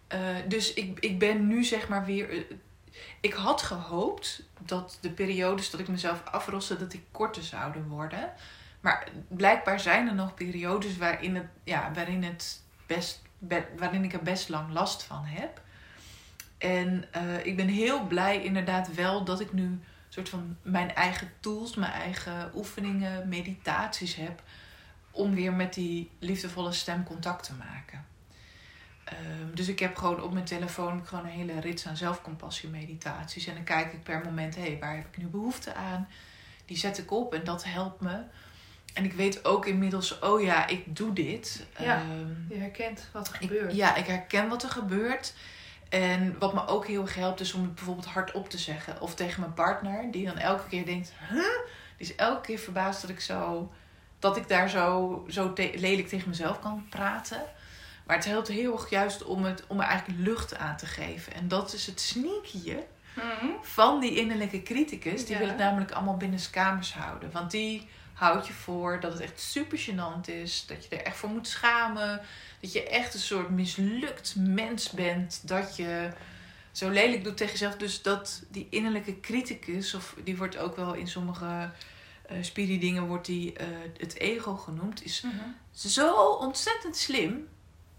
eh, 0.09 0.21
dus 0.49 0.73
ik, 0.75 0.99
ik 1.01 1.19
ben 1.19 1.47
nu 1.47 1.65
zeg 1.65 1.89
maar 1.89 2.05
weer. 2.05 2.31
eh, 2.31 2.39
ik 3.21 3.33
had 3.33 3.63
gehoopt 3.63 4.43
dat 4.59 4.99
de 5.01 5.11
periodes 5.11 5.71
dat 5.71 5.81
ik 5.81 5.89
mezelf 5.89 6.23
afroste, 6.25 6.77
dat 6.79 6.91
die 6.91 7.05
korter 7.11 7.43
zouden 7.43 7.89
worden. 7.89 8.33
Maar 8.83 9.09
blijkbaar 9.29 9.81
zijn 9.81 10.09
er 10.09 10.15
nog 10.15 10.35
periodes 10.35 10.97
waarin, 10.97 11.35
het, 11.35 11.47
ja, 11.65 11.91
waarin, 11.95 12.23
het 12.23 12.63
best, 12.87 13.23
be- 13.39 13.69
waarin 13.77 14.05
ik 14.05 14.13
er 14.13 14.23
best 14.23 14.49
lang 14.49 14.73
last 14.73 15.03
van 15.03 15.25
heb. 15.25 15.61
En 16.59 17.05
eh, 17.11 17.47
ik 17.47 17.57
ben 17.57 17.69
heel 17.69 18.07
blij 18.07 18.43
inderdaad 18.43 18.95
wel 18.95 19.25
dat 19.25 19.41
ik 19.41 19.53
nu 19.53 19.81
soort 20.09 20.29
van 20.29 20.57
mijn 20.63 20.95
eigen 20.95 21.33
tools, 21.41 21.75
mijn 21.75 21.93
eigen 21.93 22.51
oefeningen, 22.55 23.29
meditaties 23.29 24.15
heb 24.15 24.43
om 25.11 25.35
weer 25.35 25.53
met 25.53 25.75
die 25.75 26.11
liefdevolle 26.19 26.73
stem 26.73 27.05
contact 27.05 27.45
te 27.45 27.53
maken. 27.55 28.07
Ehm, 29.05 29.55
dus 29.55 29.69
ik 29.69 29.79
heb 29.79 29.97
gewoon 29.97 30.23
op 30.23 30.33
mijn 30.33 30.45
telefoon 30.45 31.07
gewoon 31.07 31.25
een 31.25 31.31
hele 31.31 31.61
rits 31.61 31.87
aan 31.87 31.97
zelfcompassie 31.97 32.69
meditaties. 32.69 33.47
En 33.47 33.55
dan 33.55 33.65
kijk 33.65 33.93
ik 33.93 34.03
per 34.03 34.25
moment, 34.25 34.55
hé, 34.55 34.63
hey, 34.63 34.79
waar 34.81 34.97
heb 34.97 35.07
ik 35.07 35.17
nu 35.17 35.27
behoefte 35.27 35.75
aan? 35.75 36.09
Die 36.65 36.77
zet 36.77 36.99
ik 36.99 37.11
op 37.11 37.35
en 37.35 37.45
dat 37.45 37.65
helpt 37.65 38.01
me. 38.01 38.23
En 38.95 39.05
ik 39.05 39.13
weet 39.13 39.45
ook 39.45 39.67
inmiddels, 39.67 40.19
oh 40.19 40.43
ja, 40.43 40.67
ik 40.67 40.97
doe 40.97 41.13
dit. 41.13 41.67
Ja. 41.79 41.97
Ehm, 41.97 42.29
Je 42.55 42.57
herkent 42.61 43.09
wat 43.13 43.29
er 43.29 43.35
ik- 43.35 43.49
gebeurt. 43.49 43.75
ja, 43.75 43.95
ik 43.97 44.07
herken 44.07 44.49
wat 44.49 44.63
er 44.63 44.69
gebeurt. 44.71 45.35
En 45.89 46.39
wat 46.39 46.55
me 46.55 46.67
ook 46.67 46.87
heel 46.87 47.03
erg 47.03 47.15
helpt, 47.15 47.41
is 47.41 47.53
om 47.53 47.63
het 47.63 47.75
bijvoorbeeld 47.75 48.07
hardop 48.07 48.49
te 48.51 48.59
zeggen. 48.59 49.01
Of 49.01 49.15
tegen 49.15 49.41
mijn 49.41 49.55
partner, 49.55 50.11
die 50.11 50.27
dan 50.27 50.39
elke 50.39 50.69
keer 50.69 50.85
denkt: 50.85 51.13
huh? 51.29 51.37
Die 51.97 52.07
is 52.11 52.15
elke 52.15 52.41
keer 52.41 52.59
verbaasd 52.59 53.01
dat 53.01 53.11
ik, 53.11 53.21
zo, 53.21 53.73
dat 54.19 54.37
ik 54.37 54.49
daar 54.49 54.69
zo, 54.69 55.25
zo 55.29 55.53
te- 55.53 55.73
lelijk 55.77 56.09
tegen 56.09 56.29
mezelf 56.29 56.61
kan 56.61 56.87
praten. 56.91 57.43
Maar 58.07 58.17
het 58.17 58.25
helpt 58.25 58.49
heel 58.49 58.73
erg 58.73 58.91
juist 58.91 59.25
om, 59.25 59.45
het, 59.45 59.65
om 59.67 59.81
er 59.81 59.87
eigenlijk 59.87 60.21
lucht 60.21 60.57
aan 60.57 60.77
te 60.77 60.87
geven. 60.87 61.35
En 61.35 61.49
dat 61.49 61.73
is 61.73 61.87
het 61.87 62.01
sneakyje 62.01 62.85
Mhm. 63.15 63.47
van 63.63 64.01
die 64.01 64.17
innerlijke 64.17 64.63
criticus. 64.63 65.25
Die 65.25 65.33
Ja. 65.33 65.39
wil 65.39 65.49
het 65.49 65.59
namelijk 65.59 65.91
allemaal 65.91 66.17
binnen 66.17 66.41
kamers 66.51 66.95
houden. 66.95 67.31
Want 67.33 67.51
die 67.51 67.89
houdt 68.13 68.47
je 68.47 68.53
voor 68.53 69.01
dat 69.01 69.13
het 69.13 69.23
echt 69.23 69.41
super 69.41 69.79
gênant 69.79 70.29
is. 70.29 70.67
Dat 70.67 70.85
je 70.85 70.97
er 70.97 71.05
echt 71.07 71.17
voor 71.17 71.29
moet 71.29 71.49
schamen. 71.49 72.21
Dat 72.61 72.73
je 72.73 72.89
echt 72.89 73.15
een 73.15 73.21
soort 73.21 73.51
mislukt 73.51 74.35
mens 74.37 74.91
bent. 74.91 75.49
Dat 75.49 75.77
je 75.77 76.11
zo 76.73 76.89
lelijk 76.91 77.25
doet 77.25 77.37
tegen 77.37 77.53
jezelf. 77.53 77.77
Dus 77.77 78.03
dat 78.03 78.43
die 78.49 78.67
innerlijke 78.71 79.21
criticus, 79.21 79.95
of 79.95 80.17
die 80.25 80.37
wordt 80.37 80.57
ook 80.59 80.77
wel 80.77 80.95
in 80.95 81.09
sommige 81.09 81.71
eh 82.27 82.37
spiri 82.41 82.79
dingen 82.79 83.07
wordt 83.07 83.27
die, 83.27 83.53
eh, 83.53 83.67
het 83.99 84.19
ego 84.19 84.57
genoemd, 84.57 85.05
is 85.05 85.21
Mhm. 85.21 85.35
zo 85.75 86.15
ontzettend 86.25 86.97
slim. 86.97 87.49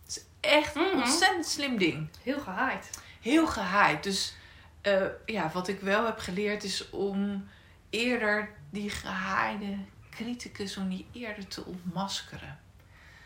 Het 0.05 0.15
is 0.17 0.23
echt 0.39 0.75
een 0.75 0.81
Mhm. 0.81 0.97
ontzettend 0.97 1.45
slim 1.45 1.77
ding 1.77 2.07
Heel 2.23 2.39
gehaaid. 2.39 2.89
heel 3.21 3.47
gehaaid. 3.47 4.03
Dus 4.03 4.35
eh, 4.81 5.01
ja, 5.25 5.49
wat 5.53 5.67
ik 5.67 5.79
wel 5.79 6.05
heb 6.05 6.19
geleerd 6.19 6.63
is 6.63 6.89
om 6.89 7.47
eerder 7.89 8.49
die 8.69 8.89
gehaaide 8.89 9.77
criticus, 10.15 10.77
om 10.77 10.89
die 10.89 11.07
eerder 11.11 11.47
te 11.47 11.65
ontmaskeren. 11.65 12.59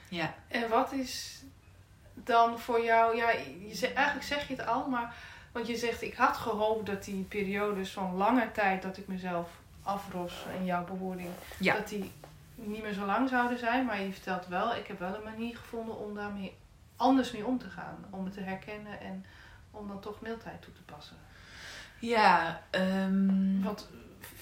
Ja. 0.10 0.34
En 0.48 0.70
wat 0.70 0.92
is 0.92 1.42
dan 2.14 2.60
voor 2.60 2.84
jou, 2.84 3.16
ja, 3.18 3.30
je 3.68 3.76
zegt, 3.76 3.94
eigenlijk 3.94 4.28
zeg 4.28 4.48
je 4.48 4.56
het 4.56 4.66
al, 4.68 4.88
maar 4.88 5.16
want 5.52 5.68
je 5.68 5.76
zegt 5.78 6.02
ik 6.02 6.14
had 6.16 6.38
gehoopt 6.38 6.86
dat 6.86 7.04
die 7.04 7.24
periodes 7.24 7.92
van 7.92 8.16
lange 8.16 8.52
tijd 8.52 8.82
dat 8.82 8.98
ik 8.98 9.08
mezelf 9.08 9.50
afros 9.84 10.46
in 10.60 10.66
jouw 10.66 10.86
bewoording, 10.86 11.30
Ja. 11.60 11.74
dat 11.74 11.88
die 11.88 12.12
niet 12.56 12.82
meer 12.82 12.94
zo 12.94 13.06
lang 13.06 13.30
zouden 13.30 13.60
zijn, 13.60 13.86
maar 13.86 14.02
je 14.02 14.12
vertelt 14.14 14.48
wel, 14.48 14.76
ik 14.76 14.88
heb 14.88 15.00
wel 15.00 15.16
een 15.16 15.24
manier 15.24 15.58
gevonden 15.58 15.98
om 15.98 16.16
daarmee 16.16 16.56
anders 16.96 17.32
mee 17.32 17.46
om 17.46 17.58
te 17.58 17.70
gaan, 17.70 18.06
om 18.10 18.26
het 18.26 18.34
te 18.34 18.42
herkennen 18.42 19.00
en 19.00 19.26
om 19.72 19.88
dan 19.88 20.00
toch 20.00 20.22
mildheid 20.22 20.62
toe 20.62 20.74
te 20.74 20.82
passen. 20.82 21.16
Ja, 22.00 22.62
ehm, 22.70 23.62
Want 23.62 23.90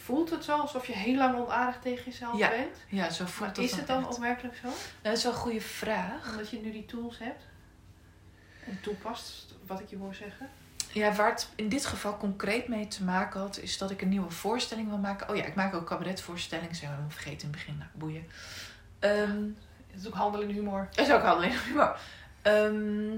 voelt 0.05 0.29
het 0.29 0.43
zo 0.43 0.57
alsof 0.59 0.87
je 0.87 0.93
heel 0.93 1.15
lang 1.17 1.35
onaardig 1.37 1.79
tegen 1.81 2.03
jezelf 2.05 2.37
Ja, 2.37 2.49
bent? 2.49 2.77
ja, 2.87 3.09
zo 3.09 3.25
voelt 3.25 3.39
Maar 3.39 3.53
dat 3.53 3.63
is 3.63 3.71
het 3.75 3.87
dan 3.87 4.07
echt. 4.07 4.17
werkelijk 4.17 4.55
zo? 4.55 4.67
Dat 5.01 5.17
is 5.17 5.23
wel 5.23 5.31
een 5.31 5.37
goede 5.37 5.61
vraag. 5.61 6.29
Omdat 6.29 6.49
je 6.49 6.59
nu 6.61 6.71
die 6.71 6.85
tools 6.85 7.17
hebt 7.19 7.43
en 8.65 8.79
toepast, 8.81 9.53
wat 9.65 9.79
ik 9.79 9.89
je 9.89 9.97
hoor 9.97 10.13
zeggen. 10.15 10.49
Ja, 10.91 11.13
waar 11.13 11.29
het 11.31 11.49
in 11.55 11.69
dit 11.69 11.85
geval 11.85 12.17
concreet 12.17 12.67
mee 12.67 12.87
te 12.87 13.03
maken 13.03 13.39
had, 13.39 13.57
is 13.59 13.77
dat 13.77 13.91
ik 13.91 14.01
een 14.01 14.09
nieuwe 14.09 14.31
voorstelling 14.31 14.87
wil 14.89 14.97
maken. 14.97 15.29
Oh 15.29 15.35
ja, 15.35 15.43
ik 15.45 15.55
maak 15.55 15.73
ook 15.73 15.85
cabaretvoorstellingen. 15.87 16.75
Zijn 16.75 16.91
we 16.91 16.97
hem 16.97 17.11
vergeten 17.11 17.39
in 17.39 17.47
het 17.47 17.51
begin. 17.51 17.77
Nou, 17.77 17.89
boeien. 17.93 18.27
Ehm, 18.99 19.43
Het 19.91 20.01
is 20.03 20.07
ook 20.07 20.13
handel 20.13 20.41
in 20.41 20.49
humor. 20.49 20.87
Dat 20.91 21.07
is 21.07 21.13
ook 21.13 21.21
handig. 21.21 21.73
Maar, 21.75 21.99
ehm, 22.41 23.17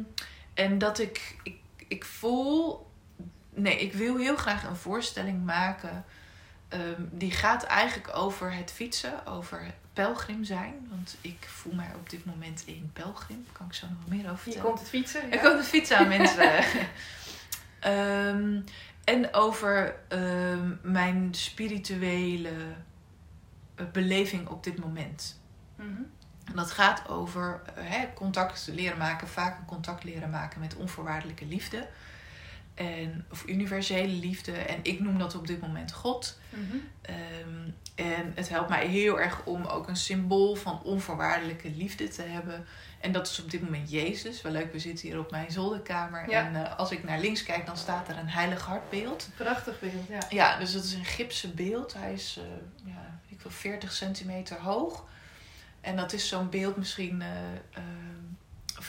en 0.54 0.78
dat 0.78 1.00
ik, 1.00 1.36
ik, 1.44 1.58
ik 1.88 2.06
voel. 2.06 2.86
Nee, 3.50 3.78
ik 3.80 3.94
wil 3.94 4.18
heel 4.18 4.36
graag 4.36 4.64
een 4.64 4.76
voorstelling 4.76 5.46
maken. 5.46 6.06
Ehm, 6.68 7.02
die 7.12 7.32
gaat 7.32 7.64
eigenlijk 7.64 8.18
over 8.18 8.54
het 8.54 8.72
fietsen, 8.72 9.26
over 9.26 9.62
het 9.64 9.76
pelgrim 9.94 10.44
zijn. 10.44 10.88
Want 10.90 11.18
ik 11.22 11.46
voel 11.48 11.74
mij 11.74 11.92
op 11.96 12.10
dit 12.10 12.26
moment 12.26 12.64
een 12.68 12.90
pelgrim. 12.94 13.44
Daar 13.46 13.54
kan 13.58 13.66
ik 13.68 13.74
zo 13.74 13.88
nog 13.90 14.08
meer 14.08 14.20
over 14.32 14.36
Je 14.36 14.38
vertellen. 14.38 14.66
komt 14.68 14.80
het 14.80 14.90
fietsen. 14.90 15.26
Ik 15.28 15.34
Ja. 15.34 15.50
kom 15.50 15.58
de 15.58 15.64
fiets 15.64 15.92
aan, 15.92 16.08
mensen. 16.18 16.52
Ehm, 17.80 18.62
en 19.04 19.34
over 19.34 19.96
ehm, 20.08 20.72
mijn 20.82 21.34
spirituele 21.34 22.52
eh, 23.76 23.86
beleving 23.92 24.48
op 24.48 24.64
dit 24.64 24.80
moment. 24.80 25.40
Mhm. 25.76 25.88
En 26.46 26.56
dat 26.56 26.72
gaat 26.72 27.08
over 27.10 27.62
eh, 27.76 27.84
hè, 27.90 28.14
contact 28.14 28.68
leren 28.74 28.98
maken, 28.98 29.28
vaak 29.28 29.68
contact 29.68 30.04
leren 30.04 30.30
maken 30.30 30.60
met 30.60 30.76
onvoorwaardelijke 30.76 31.46
liefde. 31.46 31.88
En, 32.78 33.26
of 33.32 33.44
universele 33.48 34.14
liefde. 34.14 34.52
En 34.52 34.80
ik 34.82 35.00
noem 35.00 35.18
dat 35.18 35.36
op 35.36 35.48
dit 35.48 35.62
moment 35.62 35.92
God. 35.92 36.40
Mhm. 36.50 36.78
Ehm, 37.02 37.70
en 37.96 38.32
het 38.36 38.50
helpt 38.50 38.70
mij 38.70 38.88
heel 38.88 39.20
erg 39.20 39.46
om 39.46 39.66
ook 39.66 39.88
een 39.88 39.96
symbool 39.96 40.56
van 40.56 40.84
onvoorwaardelijke 40.84 41.70
liefde 41.70 42.08
te 42.08 42.22
hebben. 42.22 42.66
En 43.00 43.12
dat 43.12 43.28
is 43.28 43.40
op 43.40 43.52
dit 43.52 43.62
moment 43.62 43.90
Jezus. 43.90 44.42
Wel 44.42 44.52
leuk, 44.52 44.72
we 44.72 44.80
zitten 44.80 45.08
hier 45.08 45.20
op 45.20 45.32
mijn 45.32 45.52
zolderkamer. 45.52 46.30
Ja. 46.30 46.46
En 46.46 46.66
eh, 46.66 46.78
als 46.78 46.92
ik 46.92 47.04
naar 47.04 47.20
links 47.20 47.44
kijk, 47.44 47.66
dan 47.66 47.78
staat 47.78 48.10
er 48.10 48.18
een 48.18 48.30
heilig 48.30 48.66
hartbeeld. 48.66 49.30
Prachtig 49.36 49.80
beeld, 49.80 50.08
ja. 50.10 50.20
Ja, 50.30 50.60
dus 50.60 50.74
dat 50.74 50.84
is 50.84 50.94
een 50.94 51.06
gipsen 51.06 51.56
beeld. 51.56 51.94
Hij 51.94 52.14
is 52.14 52.40
eh, 52.40 52.94
ja, 52.94 53.20
ik 53.28 53.42
wil 53.42 53.52
40 53.52 53.92
centimeter 53.92 54.62
hoog. 54.62 55.06
En 55.82 55.96
dat 55.96 56.14
is 56.14 56.28
zo'n 56.28 56.50
beeld 56.50 56.78
misschien 56.78 57.22
eh, 57.22 57.82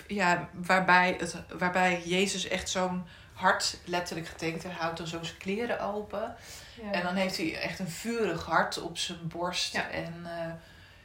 ja, 0.07 0.49
waarbij, 0.53 1.17
het, 1.19 1.37
waarbij 1.59 2.03
Jezus 2.05 2.49
echt 2.49 2.69
zo'n 2.69 3.05
hart 3.39 3.79
letterlijk 3.85 4.29
getekend. 4.29 4.63
Hij 4.63 4.73
houdt 4.73 4.99
dan 4.99 5.07
zo 5.07 5.23
zijn 5.23 5.37
kleren 5.39 5.81
open. 5.81 6.37
ja. 6.83 6.93
En 6.93 7.03
dan 7.03 7.15
heeft 7.15 7.37
hij 7.37 7.59
echt 7.61 7.79
een 7.79 7.89
vurig 7.91 8.45
hart 8.45 8.81
op 8.83 8.99
zijn 8.99 9.19
borst. 9.29 9.73
Ja. 9.73 9.89
En 9.91 10.15
eh, 10.25 10.53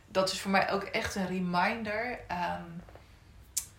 dat 0.08 0.32
is 0.32 0.40
voor 0.42 0.52
mij 0.52 0.72
ook 0.72 0.84
echt 0.84 1.16
een 1.16 1.28
reminder 1.28 2.20
aan 2.28 2.82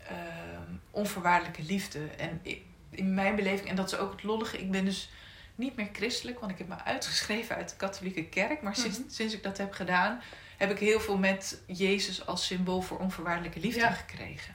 ehm, 0.08 0.72
onvoorwaardelijke 0.90 1.62
liefde. 1.62 2.06
En 2.18 2.40
ik- 2.42 2.62
in 2.90 3.14
mijn 3.14 3.36
beleving, 3.36 3.68
en 3.68 3.76
dat 3.76 3.92
is 3.92 3.98
ook 3.98 4.12
het 4.12 4.22
lollige, 4.22 4.58
ik 4.58 4.70
ben 4.70 4.84
dus 4.84 5.10
niet 5.54 5.76
meer 5.76 5.88
christelijk, 5.92 6.40
want 6.40 6.52
ik 6.52 6.58
heb 6.58 6.68
me 6.68 6.76
uitgeschreven 6.84 7.56
uit 7.56 7.68
de 7.68 7.76
katholieke 7.76 8.24
kerk. 8.24 8.62
Maar 8.62 8.76
sinds, 8.76 8.98
Mhm. 8.98 9.08
sinds 9.10 9.34
ik 9.34 9.42
dat 9.42 9.58
heb 9.58 9.72
gedaan, 9.72 10.20
heb 10.56 10.70
ik 10.70 10.78
heel 10.78 11.00
veel 11.00 11.18
met 11.18 11.60
Jezus 11.66 12.26
als 12.26 12.46
symbool 12.46 12.80
voor 12.82 12.98
onvoorwaardelijke 12.98 13.60
liefde 13.60 13.80
Ja. 13.80 13.90
gekregen. 13.90 14.54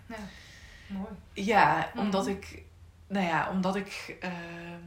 Mooi. 0.87 1.07
Ja, 1.33 1.89
Mhm. 1.93 2.03
omdat 2.05 2.27
ik, 2.27 2.61
nou 3.09 3.25
ja, 3.25 3.49
omdat 3.49 3.75
ik, 3.75 4.17
ehm, 4.19 4.83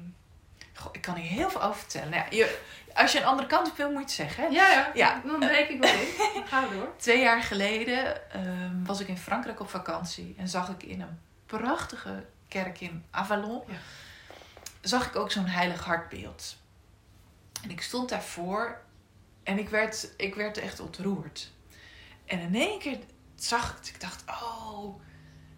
goh, 0.74 0.88
ik 0.92 1.00
kan 1.00 1.14
hier 1.14 1.30
heel 1.30 1.50
veel 1.50 1.62
over 1.62 1.80
vertellen. 1.80 2.10
Nou 2.10 2.22
ja, 2.22 2.36
je, 2.36 2.58
als 2.94 3.12
je 3.12 3.18
een 3.18 3.24
andere 3.24 3.48
kant 3.48 3.70
op 3.70 3.76
wil, 3.76 3.90
moet 3.90 3.96
je 3.98 4.22
het 4.22 4.30
zeggen. 4.32 4.44
hè? 4.44 4.50
Ja, 4.50 4.70
ja. 4.70 4.90
Ja. 4.94 5.22
Dan 5.24 5.38
breek 5.38 5.68
ik 5.68 5.80
wel 5.80 5.92
in. 5.92 6.46
Ga 6.48 6.60
door. 6.68 6.92
Twee 6.96 7.20
jaar 7.20 7.42
geleden 7.42 8.30
ehm, 8.30 8.84
was 8.84 9.00
ik 9.00 9.08
in 9.08 9.18
Frankrijk 9.18 9.60
op 9.60 9.70
vakantie 9.70 10.34
en 10.38 10.48
zag 10.48 10.68
ik 10.68 10.82
in 10.82 11.00
een 11.00 11.18
prachtige 11.46 12.24
kerk 12.48 12.80
in 12.80 13.04
Avalon. 13.10 13.62
Ja. 13.66 13.74
zag 14.80 15.06
ik 15.06 15.16
ook 15.16 15.30
zo'n 15.30 15.46
heilig 15.46 15.84
hartbeeld. 15.84 16.56
En 17.62 17.70
ik 17.70 17.82
stond 17.82 18.08
daarvoor 18.08 18.80
en 19.42 19.58
ik 19.58 19.68
werd, 19.68 20.12
ik 20.16 20.34
werd 20.34 20.58
echt 20.58 20.80
ontroerd. 20.80 21.50
En 22.26 22.38
in 22.40 22.54
één 22.54 22.78
keer 22.78 22.98
zag 23.34 23.78
ik. 23.78 23.86
Ik 23.94 24.00
dacht, 24.00 24.24
oh, 24.26 25.00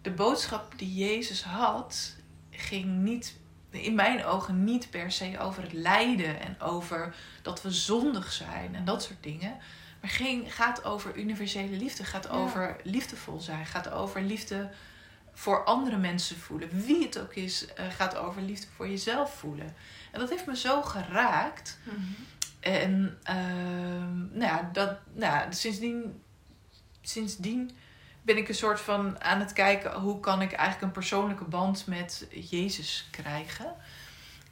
de 0.01 0.11
boodschap 0.11 0.77
die 0.77 0.93
Jezus 0.95 1.43
had, 1.43 2.14
ging 2.57 2.85
niet, 2.85 3.35
in 3.69 3.95
mijn 3.95 4.25
ogen 4.25 4.63
niet 4.63 4.89
per 4.89 5.11
se 5.11 5.39
over 5.39 5.63
het 5.63 5.73
lijden 5.73 6.39
en 6.39 6.61
over 6.61 7.15
dat 7.41 7.61
we 7.61 7.71
zondig 7.71 8.31
zijn 8.31 8.75
en 8.75 8.85
dat 8.85 9.03
soort 9.03 9.23
dingen. 9.23 9.57
Maar 10.01 10.09
ging, 10.09 10.55
gaat 10.55 10.83
over 10.83 11.17
universele 11.17 11.77
liefde, 11.77 12.03
gaat 12.03 12.29
over 12.29 12.75
liefdevol 12.83 13.39
zijn, 13.39 13.65
gaat 13.65 13.89
over 13.89 14.21
liefde 14.21 14.69
voor 15.33 15.63
andere 15.63 15.97
mensen 15.97 16.37
voelen. 16.37 16.85
Wie 16.85 17.03
het 17.03 17.19
ook 17.19 17.33
is, 17.33 17.65
uh, 17.65 17.85
gaat 17.89 18.15
over 18.15 18.41
liefde 18.41 18.67
voor 18.75 18.89
jezelf 18.89 19.33
voelen. 19.33 19.75
En 20.11 20.19
dat 20.19 20.29
heeft 20.29 20.45
me 20.45 20.55
zo 20.55 20.81
geraakt. 20.81 21.79
Mhm. 21.83 21.99
En 22.59 23.17
ehm, 23.23 24.17
nou 24.17 24.39
ja, 24.39 24.69
dat, 24.73 24.97
nou 25.13 25.33
ja, 25.33 25.51
sindsdien, 25.51 26.21
sindsdien 27.01 27.71
ben 28.25 28.37
ik 28.37 28.47
een 28.47 28.55
soort 28.55 28.81
van 28.81 29.21
aan 29.23 29.39
het 29.39 29.53
kijken 29.53 29.93
hoe 29.93 30.19
kan 30.19 30.41
ik 30.41 30.51
eigenlijk 30.51 30.81
een 30.81 30.91
persoonlijke 30.99 31.43
band 31.43 31.87
met 31.87 32.27
Jezus 32.49 33.07
krijgen. 33.11 33.73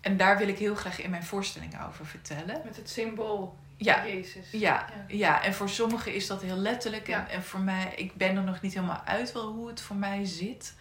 En 0.02 0.18
daar 0.18 0.38
wil 0.38 0.48
ik 0.48 0.58
heel 0.58 0.76
graag 0.76 1.02
in 1.02 1.10
mijn 1.10 1.24
voorstelling 1.24 1.84
over 1.88 2.06
vertellen. 2.06 2.62
Met 2.66 2.76
het 2.76 2.90
symbool 2.90 3.56
Ja, 3.78 4.08
Jezus. 4.08 4.52
ja, 4.52 4.90
ja, 5.08 5.44
en 5.44 5.54
voor 5.54 5.70
sommigen 5.70 6.14
is 6.14 6.28
dat 6.28 6.42
heel 6.42 6.56
letterlijk. 6.58 7.08
En, 7.08 7.12
Ja. 7.20 7.28
en 7.28 7.44
voor 7.44 7.60
mij, 7.60 7.94
ik 7.96 8.16
ben 8.16 8.36
er 8.36 8.44
nog 8.44 8.62
niet 8.62 8.74
helemaal 8.74 9.02
uit 9.06 9.32
wel 9.32 9.52
hoe 9.52 9.68
het 9.68 9.82
voor 9.82 9.96
mij 9.96 10.26
zit. 10.26 10.74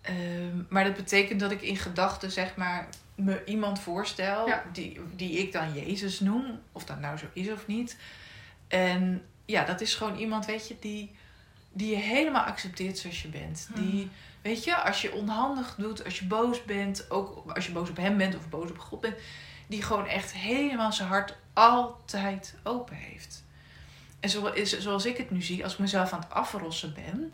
Ehm, 0.00 0.62
maar 0.68 0.84
dat 0.84 0.94
betekent 0.94 1.40
dat 1.40 1.50
ik 1.50 1.62
in 1.62 1.76
gedachten, 1.76 2.30
zeg 2.30 2.56
maar, 2.56 2.88
me 3.14 3.44
iemand 3.44 3.80
voorstel 3.80 4.46
Ja. 4.48 4.64
die, 4.72 5.00
die 5.16 5.38
ik 5.38 5.52
dan 5.52 5.72
Jezus 5.74 6.20
noem. 6.20 6.60
Of 6.72 6.84
dat 6.84 7.00
nou 7.00 7.18
zo 7.18 7.26
is 7.32 7.48
of 7.50 7.66
niet. 7.66 7.96
En 8.68 9.24
ja, 9.44 9.64
dat 9.64 9.80
is 9.80 9.94
gewoon 9.94 10.16
iemand, 10.18 10.46
weet 10.46 10.68
je, 10.68 10.76
die, 10.80 11.16
die 11.74 11.90
je 11.90 11.96
helemaal 11.96 12.44
accepteert 12.44 12.98
zoals 12.98 13.22
je 13.22 13.28
bent. 13.28 13.68
Die, 13.74 14.10
weet 14.42 14.64
je, 14.64 14.76
als 14.82 15.02
je 15.02 15.12
onhandig 15.12 15.74
doet, 15.78 16.04
als 16.04 16.18
je 16.18 16.24
boos 16.26 16.64
bent, 16.64 17.10
ook 17.10 17.50
als 17.52 17.66
je 17.66 17.72
boos 17.72 17.88
op 17.90 17.96
hem 17.96 18.16
bent 18.16 18.36
of 18.36 18.48
boos 18.48 18.70
op 18.70 18.78
God 18.78 19.00
bent, 19.00 19.16
die 19.66 19.82
gewoon 19.82 20.06
echt 20.06 20.32
helemaal 20.32 20.92
zijn 20.92 21.08
hart 21.08 21.36
altijd 21.52 22.54
open 22.62 22.96
heeft. 22.96 23.44
En 24.20 24.30
zo 24.30 24.46
is, 24.46 24.78
zoals 24.78 25.06
ik 25.06 25.16
het 25.16 25.30
nu 25.30 25.42
zie, 25.42 25.64
als 25.64 25.72
ik 25.72 25.78
mezelf 25.78 26.12
aan 26.12 26.20
het 26.20 26.30
afrossen 26.30 26.94
ben, 26.94 27.32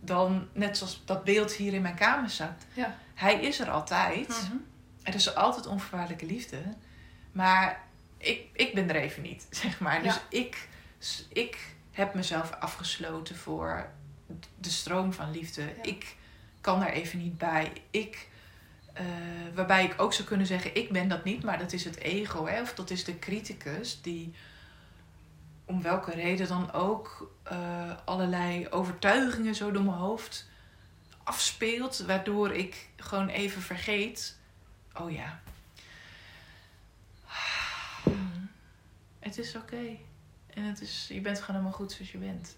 dan 0.00 0.48
net 0.52 0.76
zoals 0.76 1.02
dat 1.04 1.24
beeld 1.24 1.52
hier 1.52 1.72
in 1.74 1.82
mijn 1.82 1.94
kamer 1.94 2.30
staat, 2.30 2.66
Ja. 2.72 2.96
hij 3.14 3.40
is 3.40 3.60
er 3.60 3.70
altijd. 3.70 4.28
Mhm. 4.28 4.56
Er 5.02 5.14
is 5.14 5.34
altijd 5.34 5.66
onvoorwaardelijke 5.66 6.26
liefde. 6.26 6.58
Maar 7.32 7.80
ik, 8.18 8.40
ik 8.52 8.74
ben 8.74 8.88
er 8.88 8.96
even 8.96 9.22
niet, 9.22 9.46
zeg 9.62 9.80
maar. 9.80 10.02
Dus 10.02 10.14
Ja. 10.14 10.20
ik, 10.28 10.68
ik 11.28 11.75
heb 11.96 12.14
mezelf 12.14 12.52
afgesloten 12.52 13.36
voor 13.36 13.88
de 14.58 14.70
stroom 14.70 15.12
van 15.12 15.30
liefde. 15.30 15.62
Ja. 15.62 15.82
Ik 15.82 16.16
kan 16.60 16.82
er 16.82 16.92
even 16.92 17.18
niet 17.18 17.38
bij. 17.38 17.72
Ik, 17.90 18.28
eh, 18.92 19.04
waarbij 19.54 19.84
ik 19.84 20.00
ook 20.00 20.12
zou 20.12 20.28
kunnen 20.28 20.46
zeggen, 20.46 20.76
ik 20.76 20.92
ben 20.92 21.08
dat 21.08 21.24
niet. 21.24 21.42
Maar 21.42 21.58
dat 21.58 21.72
is 21.72 21.84
het 21.84 21.96
ego, 21.96 22.46
hè? 22.46 22.60
of 22.60 22.74
dat 22.74 22.90
is 22.90 23.04
de 23.04 23.18
criticus 23.18 24.02
die 24.02 24.34
om 25.64 25.82
welke 25.82 26.10
reden 26.10 26.48
dan 26.48 26.72
ook 26.72 27.32
eh, 27.42 27.90
allerlei 28.04 28.68
overtuigingen 28.68 29.54
zo 29.54 29.70
door 29.70 29.82
mijn 29.82 29.96
hoofd 29.96 30.48
afspeelt. 31.22 31.98
Waardoor 31.98 32.52
ik 32.52 32.88
gewoon 32.96 33.28
even 33.28 33.62
vergeet 33.62 34.36
Oh 35.00 35.10
ja. 35.10 35.40
Het 39.18 39.38
is 39.38 39.56
oké. 39.56 39.96
En 40.56 40.62
het 40.64 40.80
is, 40.80 41.08
je 41.08 41.20
bent 41.20 41.40
gewoon 41.40 41.56
helemaal 41.56 41.78
goed 41.78 41.92
zoals 41.92 42.12
je 42.12 42.18
bent. 42.18 42.56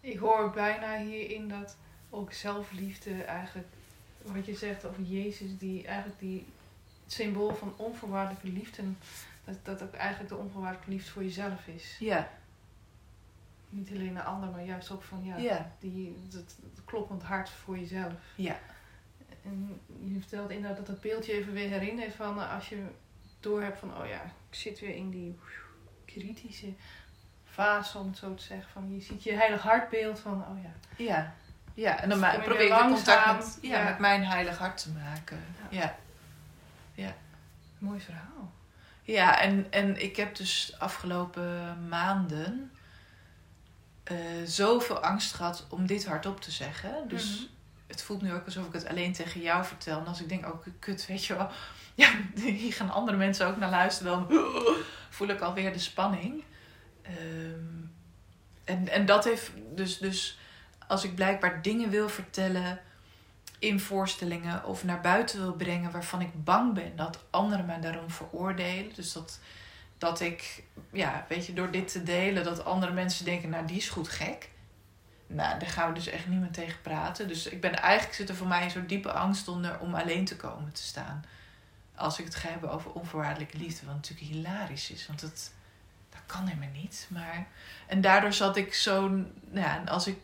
Ik 0.00 0.18
hoor 0.18 0.50
bijna 0.50 0.98
hierin 0.98 1.48
dat 1.48 1.76
ook 2.10 2.32
zelfliefde 2.32 3.22
eigenlijk, 3.22 3.68
wat 4.22 4.46
je 4.46 4.54
zegt 4.54 4.84
over 4.84 5.02
Jezus, 5.02 5.58
die 5.58 5.86
eigenlijk 5.86 6.18
die 6.20 6.46
het 7.04 7.12
symbool 7.12 7.54
van 7.54 7.74
onvoorwaardelijke 7.76 8.48
liefde, 8.48 8.82
dat 9.44 9.56
dat 9.62 9.82
ook 9.82 9.92
eigenlijk 9.92 10.28
de 10.28 10.36
onvoorwaardelijke 10.36 10.90
liefde 10.90 11.10
voor 11.10 11.22
jezelf 11.22 11.66
is. 11.66 11.96
Ja, 11.98 12.30
Niet 13.68 13.90
alleen 13.90 14.14
de 14.14 14.22
ander, 14.22 14.50
maar 14.50 14.64
juist 14.64 14.90
ook 14.90 15.02
van 15.02 15.24
ja, 15.24 15.36
ja, 15.36 15.72
die, 15.78 16.16
dat, 16.28 16.56
dat 16.74 16.84
kloppend 16.84 17.22
hart 17.22 17.50
voor 17.50 17.78
jezelf. 17.78 18.14
ja. 18.36 18.60
En 19.42 19.80
je 20.04 20.20
vertelt 20.20 20.50
inderdaad 20.50 20.76
dat 20.76 20.86
dat 20.86 21.00
beeldje 21.00 21.32
even 21.32 21.52
weer 21.52 21.68
herinnert 21.68 22.14
van 22.14 22.40
eh, 22.40 22.54
als 22.54 22.68
je 22.68 22.84
doorhebt 23.40 23.78
van 23.78 23.96
oh 23.96 24.06
ja, 24.06 24.24
ik 24.24 24.54
zit 24.54 24.80
weer 24.80 24.94
in 24.94 25.10
die 25.10 25.38
kritische 26.20 26.72
fase 27.50 27.98
om 27.98 28.06
het 28.08 28.18
zo 28.18 28.34
te 28.34 28.42
zeggen. 28.42 28.70
Van 28.72 28.94
je 28.94 29.00
ziet 29.00 29.22
je 29.22 29.32
heilig 29.32 29.62
hartbeeld 29.62 30.20
van 30.20 30.44
oh 30.50 30.62
ja, 30.62 30.70
Ja, 31.04 31.34
ja. 31.74 32.00
en 32.02 32.08
dan 32.08 32.20
Dus 32.20 32.44
probeer 32.44 32.66
ik 32.66 32.72
contact 32.78 33.36
met, 33.36 33.58
ja, 33.60 33.78
ja. 33.78 33.84
met 33.84 33.98
mijn 33.98 34.24
heilig 34.24 34.58
hart 34.58 34.82
te 34.82 34.90
maken. 34.90 35.44
Ja, 35.70 37.14
mooi 37.78 38.00
verhaal. 38.00 38.52
ja 39.02 39.40
en, 39.40 39.66
en 39.70 40.02
ik 40.02 40.16
heb 40.16 40.34
dus 40.36 40.66
de 40.66 40.78
afgelopen 40.78 41.88
maanden 41.88 42.70
eh, 44.04 44.16
zoveel 44.44 44.98
angst 45.02 45.32
gehad 45.34 45.66
om 45.68 45.86
dit 45.86 46.06
hardop 46.06 46.40
te 46.40 46.50
zeggen. 46.50 47.08
Dus 47.08 47.38
Mhm. 47.38 47.46
het 47.86 48.02
voelt 48.02 48.22
nu 48.22 48.32
ook 48.32 48.44
alsof 48.44 48.66
ik 48.66 48.72
het 48.72 48.88
alleen 48.88 49.12
tegen 49.12 49.40
jou 49.40 49.64
vertel. 49.64 49.98
En 50.00 50.06
als 50.06 50.20
ik 50.20 50.28
denk, 50.28 50.46
oh 50.46 50.66
kut, 50.78 51.06
weet 51.06 51.24
je 51.24 51.36
wel. 51.36 51.48
Ja, 51.94 52.10
hier 52.34 52.72
gaan 52.72 52.90
andere 52.90 53.16
mensen 53.16 53.46
ook 53.46 53.56
naar 53.56 53.70
luisteren. 53.70 54.12
Dan 54.28 54.38
voel 55.10 55.28
ik 55.28 55.40
alweer 55.40 55.72
de 55.72 55.78
spanning. 55.78 56.44
Ehm, 57.02 57.84
en, 58.64 58.88
en 58.88 59.06
dat 59.06 59.24
heeft 59.24 59.50
dus, 59.74 59.98
dus 59.98 60.38
als 60.86 61.04
ik 61.04 61.14
blijkbaar 61.14 61.62
dingen 61.62 61.90
wil 61.90 62.08
vertellen 62.08 62.80
in 63.58 63.80
voorstellingen 63.80 64.64
of 64.64 64.84
naar 64.84 65.00
buiten 65.00 65.40
wil 65.40 65.52
brengen 65.52 65.90
waarvan 65.90 66.20
ik 66.20 66.44
bang 66.44 66.74
ben 66.74 66.96
dat 66.96 67.24
anderen 67.30 67.66
mij 67.66 67.80
daarom 67.80 68.10
veroordelen. 68.10 68.94
Dus 68.94 69.12
dat, 69.12 69.40
dat 69.98 70.20
ik, 70.20 70.62
ja, 70.92 71.24
weet 71.28 71.46
je, 71.46 71.52
door 71.52 71.70
dit 71.70 71.92
te 71.92 72.02
delen, 72.02 72.44
dat 72.44 72.64
andere 72.64 72.92
mensen 72.92 73.24
denken, 73.24 73.48
nou 73.48 73.66
die 73.66 73.76
is 73.76 73.88
goed 73.88 74.08
gek. 74.08 74.50
Nou, 75.26 75.58
daar 75.58 75.68
gaan 75.68 75.88
we 75.88 75.94
dus 75.94 76.06
echt 76.06 76.26
niet 76.26 76.40
meer 76.40 76.50
tegen 76.50 76.80
praten. 76.82 77.28
Dus 77.28 77.46
ik 77.46 77.60
ben 77.60 77.74
eigenlijk 77.74 78.16
zit 78.16 78.28
er 78.28 78.34
voor 78.34 78.46
mij 78.46 78.64
een 78.64 78.70
soort 78.70 78.88
diepe 78.88 79.12
angst 79.12 79.48
onder 79.48 79.78
om 79.78 79.94
alleen 79.94 80.24
te 80.24 80.36
komen 80.36 80.72
te 80.72 80.82
staan. 80.82 81.24
Als 81.96 82.18
ik 82.18 82.24
het 82.24 82.34
ga 82.34 82.48
hebben 82.48 82.70
over 82.70 82.90
onvoorwaardelijke 82.92 83.58
liefde, 83.58 83.86
wat 83.86 83.94
natuurlijk 83.94 84.26
hilarisch 84.28 84.90
is, 84.90 85.06
want 85.06 85.20
dat, 85.20 85.50
dat 86.10 86.20
kan 86.26 86.46
helemaal 86.46 86.68
niet. 86.82 87.06
Maar, 87.10 87.46
en 87.86 88.00
daardoor 88.00 88.32
zat 88.32 88.56
ik 88.56 88.74
zo'n, 88.74 89.32
nou 89.50 89.66
ja, 89.66 89.82
als 89.92 90.06
ik, 90.06 90.18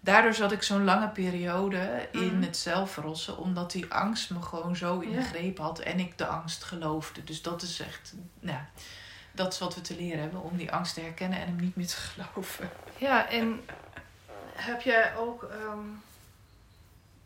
daardoor 0.00 0.34
zat 0.34 0.52
ik 0.52 0.62
zo'n 0.62 0.84
lange 0.84 1.08
periode 1.08 2.08
in 2.12 2.32
Mhm. 2.34 2.42
het 2.42 2.56
zelfverrossen, 2.56 3.38
omdat 3.38 3.70
die 3.72 3.92
angst 3.92 4.30
me 4.30 4.42
gewoon 4.42 4.76
zo 4.76 5.00
in 5.00 5.12
de 5.12 5.22
greep 5.22 5.58
had 5.58 5.78
en 5.78 5.98
ik 6.00 6.18
de 6.18 6.26
angst 6.26 6.64
geloofde. 6.64 7.24
Dus 7.24 7.42
dat 7.42 7.62
is 7.62 7.80
echt, 7.80 8.14
nou, 8.40 8.58
dat 9.32 9.52
is 9.52 9.58
wat 9.58 9.74
we 9.74 9.80
te 9.80 9.96
leren 9.96 10.20
hebben, 10.20 10.42
om 10.42 10.56
die 10.56 10.72
angst 10.72 10.94
te 10.94 11.00
herkennen 11.00 11.38
en 11.38 11.46
hem 11.46 11.56
niet 11.56 11.76
meer 11.76 11.86
te 11.86 11.96
geloven. 12.14 12.70
Ja, 12.98 13.28
en 13.28 13.60
heb 14.54 14.80
jij 14.80 15.16
ook, 15.16 15.42
ehm, 15.42 15.86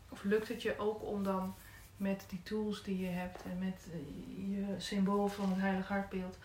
of 0.09 0.23
lukt 0.23 0.47
het 0.47 0.61
je 0.61 0.79
ook 0.79 1.03
om 1.03 1.23
dan 1.23 1.55
met 1.99 2.23
die 2.29 2.43
tools 2.43 2.83
die 2.83 2.99
je 2.99 3.07
hebt 3.07 3.43
en 3.43 3.57
met 3.59 3.87
eh, 3.91 4.57
je 4.57 4.75
symbool 4.77 5.27
van 5.27 5.49
het 5.49 5.59
heilig 5.59 5.87
hartbeeld, 5.87 6.37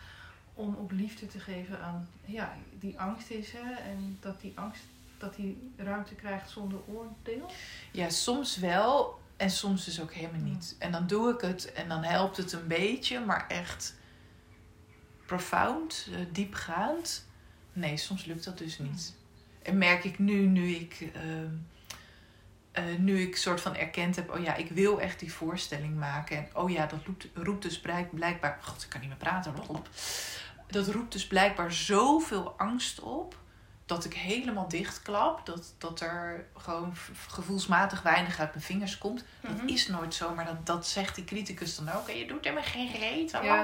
om 0.54 0.76
ook 0.76 0.92
liefde 0.92 1.26
te 1.26 1.40
geven 1.40 1.80
aan, 1.80 2.08
ja, 2.24 2.56
die 2.78 3.00
angst 3.00 3.30
is 3.30 3.52
hè, 3.52 3.72
en 3.72 4.18
dat 4.20 4.40
die 4.40 4.52
angst, 4.54 4.82
dat 5.18 5.34
die 5.34 5.72
ruimte 5.76 6.14
krijgt 6.14 6.50
zonder 6.50 6.78
oordeel? 6.86 7.50
Ja, 7.90 8.08
soms 8.10 8.58
wel 8.58 9.20
en 9.36 9.50
soms 9.50 9.84
dus 9.84 10.00
ook 10.00 10.12
helemaal 10.12 10.40
niet. 10.40 10.76
En 10.78 10.92
dan 10.92 11.06
doe 11.06 11.32
ik 11.32 11.40
het 11.40 11.72
en 11.72 11.88
dan 11.88 12.02
helpt 12.02 12.36
het 12.36 12.52
een 12.52 12.66
beetje, 12.66 13.20
maar 13.20 13.48
echt 13.48 13.94
profound, 15.26 16.08
eh, 16.12 16.18
diepgaand. 16.32 17.26
Nee, 17.72 17.96
soms 17.96 18.24
lukt 18.24 18.44
dat 18.44 18.58
dus 18.58 18.78
niet. 18.78 19.14
En 19.62 19.78
merk 19.78 20.04
ik 20.04 20.18
nu, 20.18 20.46
nu 20.46 20.68
ik, 20.68 21.10
ehm, 21.14 21.52
eh, 22.74 22.84
nu 22.98 23.20
ik 23.20 23.36
soort 23.36 23.60
van 23.60 23.76
erkend 23.76 24.16
heb, 24.16 24.30
oh 24.34 24.42
ja, 24.42 24.54
ik 24.54 24.70
wil 24.70 25.00
echt 25.00 25.18
die 25.20 25.32
voorstelling 25.32 25.96
maken. 25.98 26.36
En 26.36 26.48
oh 26.54 26.70
ja, 26.70 26.86
dat 26.86 26.98
roept, 27.06 27.26
roept 27.34 27.62
dus 27.62 27.80
blijk- 27.80 28.14
blijkbaar, 28.14 28.58
god, 28.62 28.82
ik 28.82 28.88
kan 28.88 29.00
niet 29.00 29.08
meer 29.08 29.18
praten. 29.18 29.54
Dat 30.66 30.88
roept 30.88 31.12
dus 31.12 31.26
blijkbaar 31.26 31.72
zoveel 31.72 32.54
angst 32.56 33.00
op 33.00 33.36
dat 33.86 34.04
ik 34.04 34.14
helemaal 34.14 34.68
dichtklap. 34.68 35.46
Dat, 35.46 35.74
dat 35.78 36.00
er 36.00 36.46
gewoon 36.56 36.92
gevoelsmatig 37.28 38.02
weinig 38.02 38.38
uit 38.40 38.50
mijn 38.54 38.64
vingers 38.64 38.98
komt. 38.98 39.24
Dat 39.40 39.56
Mhm. 39.56 39.66
is 39.68 39.86
nooit 39.88 40.14
zo, 40.14 40.34
maar 40.34 40.44
dat, 40.44 40.66
dat 40.66 40.86
zegt 40.86 41.14
die 41.14 41.24
criticus 41.24 41.76
dan 41.76 41.92
ook. 41.92 42.08
En 42.08 42.16
je 42.18 42.26
doet 42.26 42.44
helemaal 42.44 42.64
geen 42.64 42.92
reet. 42.98 43.30
Ja. 43.42 43.62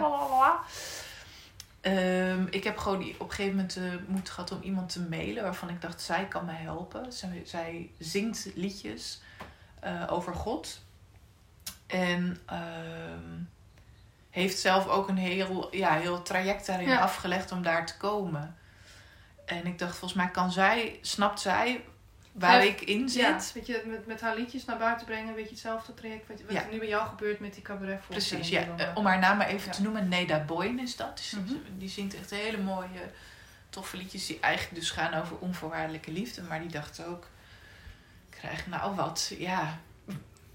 Ehm, 1.81 2.47
ik 2.51 2.65
heb 2.65 2.79
gewoon 2.79 3.03
op 3.19 3.29
een 3.29 3.31
gegeven 3.35 3.55
moment 3.55 3.75
de 3.75 4.01
moed 4.07 4.31
gehad 4.31 4.53
om 4.53 4.63
iemand 4.63 4.89
te 4.93 5.01
mailen 5.01 5.43
waarvan 5.43 5.69
ik 5.69 5.81
dacht, 5.81 6.01
zij 6.01 6.25
kan 6.29 6.45
mij 6.45 6.55
helpen. 6.63 7.13
Zij, 7.13 7.43
zij 7.45 7.91
zingt 7.99 8.49
liedjes 8.55 9.21
eh, 9.81 10.07
over 10.11 10.35
God. 10.35 10.81
En 11.87 12.39
ehm, 12.47 13.39
heeft 14.31 14.59
zelf 14.59 14.89
ook 14.89 15.09
een 15.09 15.17
heel, 15.17 15.77
ja, 15.77 15.95
heel 15.95 16.23
traject 16.23 16.67
daarin 16.67 16.89
Ja. 16.89 17.01
afgelegd 17.01 17.53
om 17.53 17.63
daar 17.63 17.87
te 17.87 17.97
komen. 17.97 18.57
En 19.45 19.67
ik 19.67 19.79
dacht, 19.79 19.97
volgens 19.97 20.21
mij 20.23 20.31
kan 20.31 20.53
zij, 20.53 20.99
snapt 21.03 21.41
zij 21.41 21.85
waar 22.33 22.65
ik 22.65 22.81
in 22.81 23.09
zit. 23.09 23.23
Ja, 23.23 23.41
weet 23.55 23.67
je, 23.67 23.83
met, 23.87 24.07
met 24.07 24.21
haar 24.21 24.37
liedjes 24.37 24.65
naar 24.65 24.79
buiten 24.79 25.07
brengen, 25.07 25.35
weet 25.35 25.45
je 25.45 25.51
hetzelfde 25.51 25.95
traject 25.95 26.29
wat, 26.29 26.41
wat 26.43 26.53
Ja. 26.53 26.65
er 26.65 26.73
nu 26.73 26.79
bij 26.79 26.89
jou 26.89 27.09
gebeurt 27.09 27.41
met 27.41 27.55
die 27.55 27.63
cabaret 27.63 28.01
Precies, 28.09 28.49
ja. 28.49 28.67
Eh, 28.77 28.91
Om 28.97 29.07
haar 29.07 29.19
naam 29.19 29.37
maar 29.37 29.49
even 29.49 29.67
Ja. 29.67 29.73
te 29.73 29.83
noemen, 29.83 30.09
Neda 30.09 30.45
Boyen 30.45 30.79
is 30.79 30.97
dat. 30.97 31.17
Dus 31.17 31.31
Mhm. 31.31 31.55
Die 31.79 31.89
zingt 31.89 32.15
echt 32.15 32.31
hele 32.31 32.59
mooie, 32.59 33.11
toffe 33.71 33.97
liedjes 33.97 34.27
die 34.27 34.41
eigenlijk 34.41 34.75
dus 34.81 34.91
gaan 34.91 35.15
over 35.15 35.37
onvoorwaardelijke 35.39 36.11
liefde. 36.13 36.43
Maar 36.43 36.61
die 36.61 36.71
dacht 36.71 37.05
ook, 37.05 37.25
ik 38.31 38.37
krijg 38.39 38.67
nou 38.67 38.95
wat, 38.95 39.33
ja, 39.39 39.79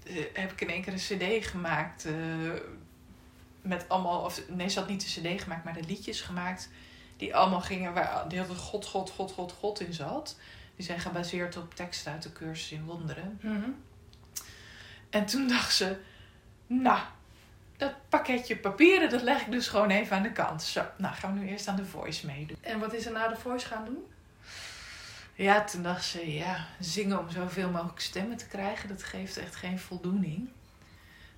eh, 0.06 0.24
heb 0.32 0.52
ik 0.52 0.60
in 0.60 0.68
één 0.70 0.82
keer 0.82 0.92
een 0.92 1.38
cd 1.40 1.46
gemaakt. 1.46 2.04
eh, 2.04 2.12
met 3.62 3.88
allemaal, 3.88 4.20
of 4.20 4.40
nee, 4.48 4.68
ze 4.68 4.78
had 4.78 4.88
niet 4.88 5.00
de 5.14 5.20
cd 5.36 5.42
gemaakt, 5.42 5.64
maar 5.64 5.72
de 5.74 5.82
liedjes 5.86 6.20
gemaakt. 6.20 6.68
Die 7.16 7.36
allemaal 7.36 7.60
gingen, 7.60 7.92
waar 7.94 8.28
die 8.28 8.38
hadden 8.38 8.56
God, 8.56 8.86
God, 8.86 9.10
God, 9.10 9.32
God, 9.32 9.52
God 9.52 9.80
in 9.80 9.92
zat. 9.92 10.36
Die 10.76 10.84
zijn 10.84 11.00
gebaseerd 11.00 11.56
op 11.56 11.74
teksten 11.74 12.12
uit 12.12 12.22
de 12.22 12.32
cursus 12.32 12.72
in 12.72 12.84
wonderen. 12.84 13.38
Mhm. 13.42 13.70
En 15.10 15.26
toen 15.26 15.48
dacht 15.48 15.74
ze, 15.74 15.96
nou, 16.66 17.00
dat 17.76 17.92
pakketje 18.08 18.56
papieren, 18.56 19.10
dat 19.10 19.22
leg 19.22 19.40
ik 19.40 19.50
dus 19.50 19.68
gewoon 19.68 19.90
even 19.90 20.16
aan 20.16 20.22
de 20.22 20.32
kant. 20.32 20.62
Zo, 20.62 20.84
nou 20.98 21.14
gaan 21.14 21.34
we 21.34 21.40
nu 21.40 21.48
eerst 21.48 21.68
aan 21.68 21.76
de 21.76 21.84
voice 21.84 22.26
meedoen. 22.26 22.56
En 22.60 22.78
wat 22.78 22.92
is 22.92 23.06
er 23.06 23.12
na 23.12 23.28
de 23.28 23.36
voice 23.36 23.66
gaan 23.66 23.84
doen? 23.84 24.04
Ja, 25.34 25.64
toen 25.64 25.82
dacht 25.82 26.04
ze, 26.04 26.32
ja, 26.32 26.66
zingen 26.80 27.18
om 27.18 27.30
zoveel 27.30 27.70
mogelijk 27.70 28.00
stemmen 28.00 28.36
te 28.36 28.46
krijgen, 28.46 28.88
dat 28.88 29.02
geeft 29.02 29.36
echt 29.36 29.56
geen 29.56 29.78
voldoening. 29.78 30.48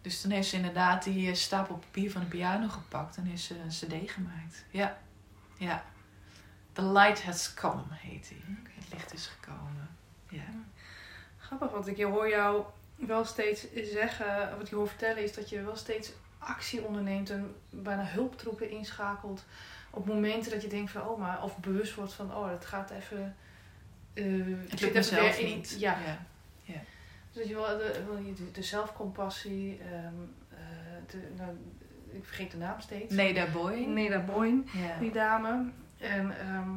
Dus 0.02 0.20
toen 0.20 0.30
heeft 0.30 0.48
ze 0.48 0.56
inderdaad 0.56 1.04
die 1.04 1.28
eh, 1.28 1.34
stapel 1.34 1.76
papier 1.76 2.10
van 2.10 2.20
de 2.20 2.26
piano 2.26 2.68
gepakt 2.68 3.16
en 3.16 3.26
is 3.26 3.44
ze 3.44 3.54
een 3.58 3.68
cd 3.68 4.10
gemaakt. 4.10 4.64
Ja, 4.70 4.98
ja. 5.56 5.84
The 6.78 6.84
Light 6.84 7.22
Has 7.22 7.54
Come 7.54 7.82
heet 7.90 8.28
die. 8.28 8.42
Het 8.78 8.92
licht 8.92 9.12
is 9.14 9.26
gekomen. 9.26 9.88
Ja. 10.28 10.42
Grappig, 11.38 11.70
want 11.70 11.86
ik 11.86 12.02
hoor 12.02 12.28
jou 12.28 12.64
wel 12.94 13.24
steeds 13.24 13.66
zeggen, 13.92 14.50
wat 14.50 14.60
ik 14.60 14.68
je 14.68 14.74
hoor 14.74 14.88
vertellen 14.88 15.22
is 15.22 15.32
dat 15.34 15.48
je 15.48 15.62
wel 15.62 15.76
steeds 15.76 16.12
actie 16.38 16.82
onderneemt 16.84 17.30
en 17.30 17.54
bijna 17.70 18.04
hulptroepen 18.04 18.70
inschakelt 18.70 19.44
op 19.90 20.06
momenten 20.06 20.50
dat 20.50 20.62
je 20.62 20.68
denkt 20.68 20.90
van 20.90 21.02
oh 21.02 21.18
maar 21.18 21.42
of 21.42 21.56
bewust 21.58 21.94
wordt 21.94 22.12
van 22.12 22.34
oh 22.34 22.50
het 22.50 22.66
gaat 22.66 22.90
even 22.90 23.36
ik 24.14 24.70
Het 24.70 24.80
lukt 24.80 24.94
mezelf 24.94 25.38
in- 25.38 25.46
niet. 25.56 25.76
ja, 25.78 25.98
ja. 26.62 26.80
dus 27.32 27.42
dat 27.42 27.48
je 27.48 27.54
wel 27.54 27.78
de, 27.78 28.04
de, 28.36 28.50
de 28.50 28.62
zelfcompassie 28.62 29.80
ehm, 29.80 30.14
eh, 30.50 30.58
de, 31.06 31.28
nou, 31.36 31.50
ik 32.10 32.24
vergeet 32.24 32.50
de 32.50 32.56
naam 32.56 32.80
steeds 32.80 33.14
Neda 33.14 33.46
Boy. 33.46 33.74
Neda 33.74 34.24
Ja. 34.72 34.98
die 35.00 35.12
dame 35.12 35.70
en 35.98 36.38
ehm, 36.38 36.70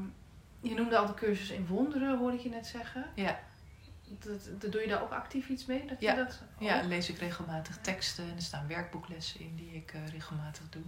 je 0.62 0.73
noemde 0.75 0.97
al 0.97 1.05
de 1.05 1.13
cursus 1.13 1.49
in 1.49 1.65
wonderen 1.67 2.17
hoorde 2.17 2.38
ik 2.38 2.43
je 2.43 2.49
net 2.49 2.67
zeggen 2.67 3.05
Ja. 3.15 3.39
dat, 4.19 4.49
dat, 4.62 4.71
doe 4.71 4.81
je 4.81 4.88
daar 4.88 5.01
ook 5.01 5.12
actief 5.12 5.49
iets 5.49 5.65
mee 5.65 5.86
dat 5.88 5.99
Ja. 6.01 6.12
je 6.12 6.17
dat 6.25 6.41
Ja, 6.60 6.81
lees 6.81 7.10
ik 7.10 7.17
regelmatig 7.17 7.77
teksten 7.77 8.23
en 8.29 8.36
er 8.36 8.41
staan 8.41 8.67
werkboeklessen 8.67 9.39
in 9.39 9.55
die 9.55 9.71
ik 9.73 9.93
eh, 9.93 10.07
regelmatig 10.07 10.69
doe. 10.69 10.81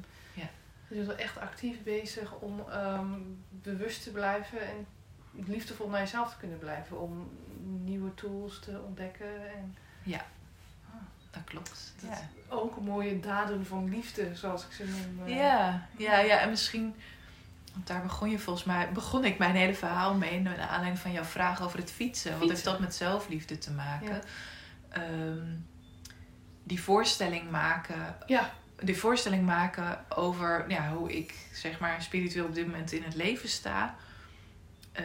Je 0.87 0.95
bent 0.99 1.07
wel 1.07 1.17
echt 1.25 1.37
actief 1.39 1.83
bezig 1.83 2.33
om 2.39 2.69
ehm, 2.69 3.07
bewust 3.49 4.03
te 4.03 4.11
blijven 4.11 4.59
en 4.67 4.85
liefdevol 5.45 5.89
naar 5.89 5.99
jezelf 5.99 6.31
te 6.31 6.37
kunnen 6.37 6.59
blijven. 6.59 7.01
Om 7.01 7.29
nieuwe 7.83 8.13
tools 8.13 8.59
te 8.59 8.81
ontdekken. 8.85 9.53
En 9.55 9.75
Dat 11.31 11.43
klopt. 11.43 11.93
Dat- 12.01 12.09
ja. 12.09 12.29
ook 12.55 12.81
mooie 12.81 13.19
daden 13.19 13.65
van 13.65 13.89
liefde, 13.89 14.35
zoals 14.35 14.65
ik 14.65 14.71
ze 14.71 14.85
noem. 14.85 15.27
eh. 15.27 15.35
Ja, 15.35 15.87
ja, 15.97 16.19
ja, 16.19 16.39
en 16.39 16.49
misschien, 16.49 16.95
want 17.73 17.87
daar 17.87 18.01
begon 18.01 18.29
je 18.29 18.39
volgens 18.39 18.65
mij, 18.65 18.91
begon 18.91 19.25
ik 19.25 19.37
mijn 19.37 19.55
hele 19.55 19.73
verhaal 19.73 20.13
mee, 20.13 20.39
naar 20.39 20.59
aanleiding 20.59 20.99
van 20.99 21.11
jouw 21.11 21.23
vraag 21.23 21.61
over 21.61 21.79
het 21.79 21.91
fietsen. 21.91 22.39
Wat 22.39 22.49
heeft 22.49 22.63
dat 22.63 22.79
met 22.79 22.95
zelfliefde 22.95 23.57
te 23.57 23.71
maken? 23.71 24.13
Ja. 24.13 25.01
Ehm, 25.01 25.45
die 26.63 26.81
voorstelling 26.81 27.49
maken, 27.51 28.15
Ja, 28.25 28.51
die 28.79 28.97
voorstelling 28.97 29.45
maken 29.45 30.05
over 30.15 30.65
ja, 30.67 30.93
hoe 30.93 31.17
ik 31.17 31.33
zeg 31.53 31.79
maar 31.79 32.01
spiritueel 32.01 32.45
op 32.45 32.55
dit 32.55 32.65
moment 32.65 32.91
in 32.91 33.03
het 33.03 33.15
leven 33.15 33.49
sta. 33.49 33.95
eh, 34.91 35.03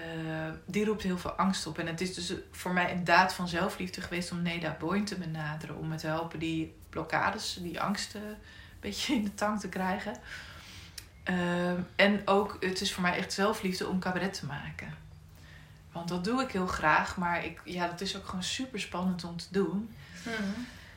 die 0.66 0.84
roept 0.84 1.02
heel 1.02 1.18
veel 1.18 1.30
angst 1.30 1.66
op. 1.66 1.78
En 1.78 1.86
het 1.86 2.00
is 2.00 2.14
dus 2.14 2.32
voor 2.50 2.72
mij 2.72 2.92
een 2.92 3.04
daad 3.04 3.34
van 3.34 3.48
zelfliefde 3.48 4.00
geweest 4.00 4.30
om 4.32 4.42
Neda 4.42 4.76
Boyne 4.78 5.04
te 5.04 5.14
benaderen. 5.18 5.76
Om 5.76 5.88
me 5.88 5.96
te 5.96 6.06
helpen 6.06 6.38
die 6.38 6.74
blokkades, 6.90 7.58
die 7.60 7.80
angsten 7.80 8.22
een 8.22 8.36
beetje 8.80 9.14
in 9.14 9.24
de 9.24 9.34
tang 9.34 9.60
te 9.60 9.68
krijgen. 9.68 10.16
Ehm, 11.28 11.80
en 11.96 12.22
ook, 12.24 12.56
het 12.60 12.80
is 12.80 12.92
voor 12.92 13.02
mij 13.02 13.16
echt 13.16 13.32
zelfliefde 13.32 13.86
om 13.86 13.98
cabaret 14.00 14.32
te 14.34 14.46
maken. 14.46 14.94
Want 15.92 16.08
dat 16.08 16.24
doe 16.24 16.42
ik 16.42 16.50
heel 16.50 16.66
graag, 16.66 17.16
maar 17.16 17.44
ik, 17.44 17.60
ja, 17.64 17.86
dat 17.86 18.00
is 18.00 18.16
ook 18.16 18.26
gewoon 18.26 18.42
super 18.42 18.80
spannend 18.80 19.24
om 19.24 19.36
te 19.36 19.46
doen. 19.50 19.94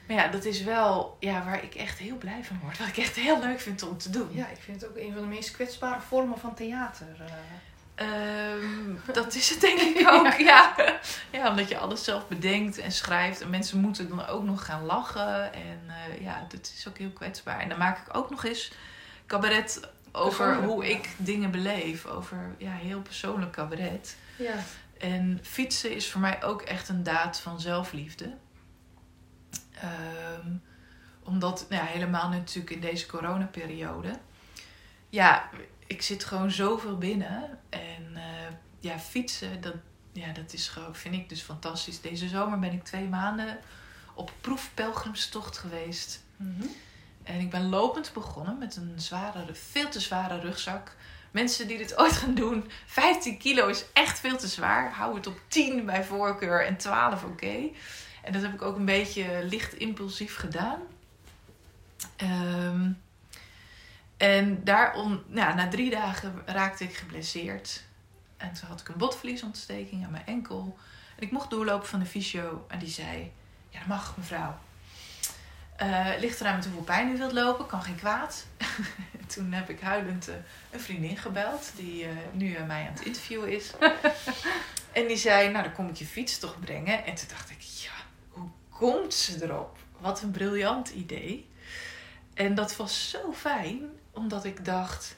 Maar 0.08 0.16
ja, 0.18 0.28
dat 0.28 0.46
is 0.46 0.64
wel 0.64 1.18
ja, 1.20 1.44
waar 1.44 1.64
ik 1.64 1.76
echt 1.76 1.98
heel 1.98 2.16
blij 2.18 2.44
van 2.44 2.60
word. 2.64 2.78
Wat 2.80 2.88
ik 2.88 2.98
echt 2.98 3.16
heel 3.16 3.40
leuk 3.40 3.60
vind 3.60 3.84
om 3.84 3.98
te 3.98 4.10
doen. 4.10 4.30
ja, 4.32 4.48
ik 4.48 4.60
vind 4.60 4.82
het 4.82 4.90
ook 4.90 4.98
een 4.98 5.14
van 5.14 5.22
de 5.22 5.28
meest 5.28 5.52
kwetsbare 5.52 6.02
vormen 6.02 6.40
van 6.40 6.54
theater. 6.54 7.16
eh. 7.20 7.34
Ehm, 7.96 8.96
dat 9.14 9.36
is 9.36 9.50
het 9.50 9.62
denk 9.62 9.80
ik 9.80 10.08
ook, 10.12 10.34
ja. 10.34 10.76
ja. 11.32 11.50
omdat 11.50 11.70
je 11.70 11.78
alles 11.78 12.04
zelf 12.04 12.28
bedenkt 12.28 12.78
en 12.78 12.92
schrijft. 12.92 13.42
En 13.42 13.50
mensen 13.50 13.80
moeten 13.80 14.10
dan 14.10 14.28
ook 14.28 14.44
nog 14.44 14.66
gaan 14.66 14.86
lachen. 14.86 15.54
En 15.54 15.82
eh, 15.88 16.22
ja, 16.22 16.46
dat 16.50 16.72
is 16.78 16.88
ook 16.88 16.98
heel 16.98 17.12
kwetsbaar. 17.12 17.60
En 17.60 17.70
dan 17.70 17.78
maak 17.78 18.08
ik 18.08 18.16
ook 18.16 18.30
nog 18.30 18.46
eens 18.46 18.72
cabaret 19.28 19.80
over 20.12 20.64
hoe 20.64 20.90
ik 20.90 21.10
dingen 21.18 21.52
beleef. 21.52 22.06
Over 22.06 22.56
ja, 22.58 22.72
heel 22.72 23.02
persoonlijk 23.02 23.52
cabaret. 23.52 24.18
Ja. 24.38 24.64
En 24.98 25.40
fietsen 25.42 25.96
is 25.96 26.10
voor 26.10 26.22
mij 26.22 26.44
ook 26.44 26.62
echt 26.62 26.90
een 26.90 27.04
daad 27.04 27.40
van 27.40 27.60
zelfliefde. 27.62 28.34
Ehm, 29.74 30.50
omdat, 31.24 31.66
nou 31.70 31.84
ja, 31.84 31.90
helemaal 31.90 32.30
natuurlijk 32.30 32.76
in 32.76 32.82
deze 32.82 33.06
coronaperiode. 33.06 34.20
Ja, 35.10 35.50
ik 35.88 36.02
zit 36.02 36.24
gewoon 36.24 36.52
zoveel 36.52 36.98
binnen. 36.98 37.60
En 37.70 38.12
eh, 38.16 38.54
ja, 38.80 39.00
fietsen, 39.00 39.62
dat, 39.62 39.76
ja, 40.12 40.32
dat 40.34 40.54
is 40.54 40.68
gewoon, 40.68 40.96
vind 40.96 41.16
ik 41.16 41.30
dus 41.30 41.42
fantastisch. 41.42 42.02
Deze 42.02 42.28
zomer 42.28 42.60
ben 42.60 42.74
ik 42.74 42.84
twee 42.84 43.08
maanden 43.08 43.60
op 44.14 44.32
proefpelgrimstocht 44.42 45.58
geweest. 45.58 46.24
Mhm. 46.36 46.68
En 47.24 47.40
ik 47.40 47.50
ben 47.50 47.70
lopend 47.70 48.14
begonnen 48.14 48.58
met 48.58 48.76
een 48.76 48.94
zware, 48.96 49.54
veel 49.54 49.90
te 49.90 50.00
zware 50.00 50.40
rugzak. 50.40 50.96
Mensen 51.32 51.68
die 51.68 51.78
dit 51.78 51.98
ooit 51.98 52.12
gaan 52.12 52.36
doen, 52.36 52.72
15 52.86 53.38
kilo 53.38 53.68
is 53.68 53.86
echt 53.94 54.20
veel 54.20 54.38
te 54.38 54.48
zwaar. 54.48 54.92
Hou 54.92 55.16
het 55.16 55.28
op 55.28 55.40
10 55.48 55.86
bij 55.86 56.04
voorkeur 56.04 56.66
en 56.66 56.78
12 56.78 57.24
oké. 57.24 57.70
En 58.24 58.34
dat 58.34 58.42
heb 58.42 58.54
ik 58.54 58.62
ook 58.62 58.76
een 58.76 58.86
beetje 58.86 59.44
licht 59.44 59.74
impulsief 59.74 60.36
gedaan. 60.36 60.80
Ehm, 62.16 62.92
en 64.18 64.64
daarom, 64.64 65.24
na 65.28 65.68
drie 65.68 65.90
dagen 65.90 66.42
raakte 66.46 66.84
ik 66.84 66.96
geblesseerd. 66.96 67.84
En 68.38 68.54
toen 68.54 68.68
had 68.70 68.80
ik 68.80 68.88
een 68.88 68.98
botvliesontsteking 68.98 70.06
aan 70.06 70.12
mijn 70.12 70.26
enkel. 70.26 70.78
En 71.18 71.24
ik 71.24 71.32
mocht 71.32 71.50
doorlopen 71.50 71.88
van 71.88 72.00
de 72.00 72.06
fysio. 72.06 72.66
En 72.68 72.80
die 72.80 72.90
zei, 72.90 73.32
ja 73.70 73.80
dat 73.80 73.88
mag 73.88 74.18
mevrouw. 74.18 74.58
Eh, 75.82 76.08
ligt 76.20 76.42
eraan 76.42 76.56
met 76.56 76.66
hoeveel 76.66 76.84
pijn 76.84 77.10
u 77.10 77.18
wilt 77.18 77.32
lopen, 77.32 77.66
kan 77.66 77.82
geen 77.82 77.96
kwaad. 77.96 78.46
Toen 79.34 79.52
heb 79.52 79.70
ik 79.70 79.80
huilend 79.80 80.28
eh, 80.28 80.36
een 80.72 80.80
vriendin 80.80 81.18
gebeld, 81.18 81.72
die 81.76 82.04
eh, 82.04 82.10
nu 82.32 82.58
mij 82.68 82.88
aan 82.88 82.94
het 82.94 83.06
interviewen 83.06 83.52
is. 83.52 83.72
en 84.92 85.08
die 85.08 85.18
zei, 85.18 85.50
nou 85.50 85.64
dan 85.64 85.74
kom 85.74 85.88
ik 85.88 85.96
je 85.96 86.06
fiets 86.06 86.40
toch 86.40 86.60
brengen. 86.60 87.06
En 87.06 87.16
toen 87.16 87.28
dacht 87.28 87.50
ik, 87.50 87.62
ja, 87.62 87.92
hoe 88.30 88.50
komt 88.70 89.14
ze 89.14 89.44
erop? 89.44 89.78
Wat 90.00 90.22
een 90.22 90.32
briljant 90.32 90.90
idee. 90.90 91.48
En 92.34 92.56
dat 92.56 92.76
was 92.76 93.10
zo 93.10 93.34
fijn, 93.34 93.82
omdat 94.12 94.46
ik 94.46 94.66
dacht, 94.66 95.16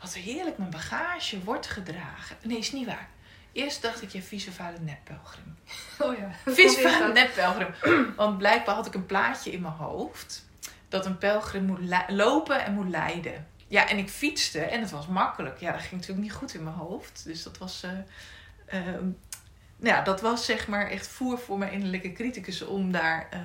wat 0.00 0.14
heerlijk 0.14 0.58
mijn 0.58 0.70
bagage 0.70 1.44
wordt 1.44 1.66
gedragen. 1.66 2.36
Nee, 2.42 2.58
is 2.58 2.72
niet 2.72 2.86
waar. 2.86 3.08
Eerst 3.52 3.82
dacht 3.82 4.02
ik, 4.02 4.10
je 4.10 4.22
vieze 4.22 4.52
vader 4.52 4.80
neppelgrim. 4.80 5.56
Oh 5.98 6.18
ja. 6.18 6.52
Van 6.90 7.02
een 7.02 7.12
neppelgrim. 7.12 8.14
Want 8.16 8.38
blijkbaar 8.38 8.74
had 8.74 8.86
ik 8.86 8.94
een 8.94 9.06
plaatje 9.06 9.50
in 9.50 9.60
mijn 9.60 9.74
hoofd. 9.74 10.46
Dat 10.88 11.06
een 11.06 11.18
pelgrim 11.18 11.64
moet 11.64 11.80
lopen 12.08 12.64
en 12.64 12.72
moet 12.74 12.88
lijden. 12.88 13.46
Ja, 13.66 13.88
en 13.88 13.98
ik 13.98 14.08
fietste 14.08 14.60
en 14.60 14.80
het 14.80 14.90
was 14.90 15.06
makkelijk. 15.06 15.60
Ja, 15.60 15.72
dat 15.72 15.80
ging 15.80 15.92
natuurlijk 15.92 16.20
niet 16.20 16.32
goed 16.32 16.54
in 16.54 16.62
mijn 16.64 16.76
hoofd. 16.76 17.24
Dus 17.24 17.42
dat 17.42 17.58
was... 17.58 17.82
eh, 17.82 18.86
ehm, 18.88 19.08
ja, 19.80 20.02
dat 20.02 20.20
was 20.20 20.44
zeg 20.44 20.68
maar 20.68 20.90
echt 20.90 21.06
voer 21.06 21.38
voor 21.38 21.58
mijn 21.58 21.72
innerlijke 21.72 22.12
criticus 22.12 22.62
om 22.62 22.92
daar 22.92 23.28
eh, 23.30 23.40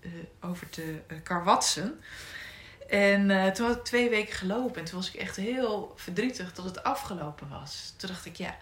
eh, 0.00 0.10
over 0.40 0.68
te 0.68 1.00
karwatsen. 1.22 2.00
En 2.88 3.52
toen 3.52 3.66
had 3.66 3.76
ik 3.76 3.84
twee 3.84 4.10
weken 4.10 4.34
gelopen 4.34 4.76
en 4.80 4.84
toen 4.84 4.98
was 4.98 5.08
ik 5.08 5.20
echt 5.20 5.36
heel 5.36 5.92
verdrietig 5.96 6.52
dat 6.52 6.64
het 6.64 6.82
afgelopen 6.82 7.48
was. 7.48 7.94
Toen 7.96 8.08
dacht 8.08 8.26
ik, 8.26 8.36
ja, 8.36 8.56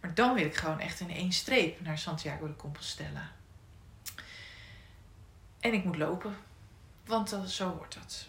maar 0.00 0.14
dan 0.14 0.34
wil 0.34 0.44
ik 0.44 0.56
gewoon 0.56 0.80
echt 0.80 1.00
in 1.00 1.10
één 1.10 1.32
streep 1.32 1.80
naar 1.80 1.98
Santiago 1.98 2.46
de 2.46 2.56
Compostela. 2.56 3.30
En 5.60 5.72
ik 5.72 5.84
moet 5.84 5.96
lopen. 5.96 6.36
want 7.06 7.36
zo 7.46 7.74
wordt 7.76 7.94
dat. 7.94 8.26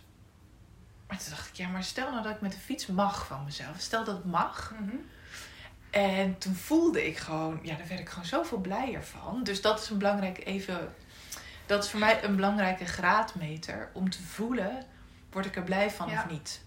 Maar 1.07 1.17
toen 1.17 1.29
dacht 1.29 1.47
ik, 1.47 1.55
ja, 1.55 1.67
maar 1.67 1.83
stel 1.83 2.11
nou 2.11 2.23
dat 2.23 2.35
ik 2.35 2.41
met 2.41 2.51
de 2.51 2.57
fiets 2.57 2.85
mag 2.85 3.25
van 3.27 3.43
mezelf. 3.43 3.79
Stel 3.79 4.03
dat 4.03 4.15
het 4.15 4.25
mag. 4.25 4.73
Mhm. 4.79 4.95
En 5.89 6.37
toen 6.37 6.55
voelde 6.55 7.07
ik 7.07 7.17
gewoon, 7.17 7.59
ja, 7.63 7.75
daar 7.75 7.87
werd 7.87 7.99
ik 7.99 8.09
gewoon 8.09 8.25
zoveel 8.25 8.57
blijer 8.57 9.03
van. 9.03 9.43
Dus 9.43 9.61
dat 9.61 9.81
is 9.81 9.89
een 9.89 9.97
belangrijk 9.97 10.45
even, 10.45 10.93
dat 11.65 11.83
is 11.83 11.89
voor 11.89 11.99
mij 11.99 12.23
een 12.23 12.35
belangrijke 12.35 12.85
graadmeter 12.85 13.89
om 13.93 14.09
te 14.09 14.21
voelen, 14.23 14.85
word 15.31 15.45
ik 15.45 15.55
er 15.55 15.63
blij 15.63 15.91
van 15.91 16.09
Ja. 16.09 16.23
of 16.23 16.31
niet. 16.31 16.61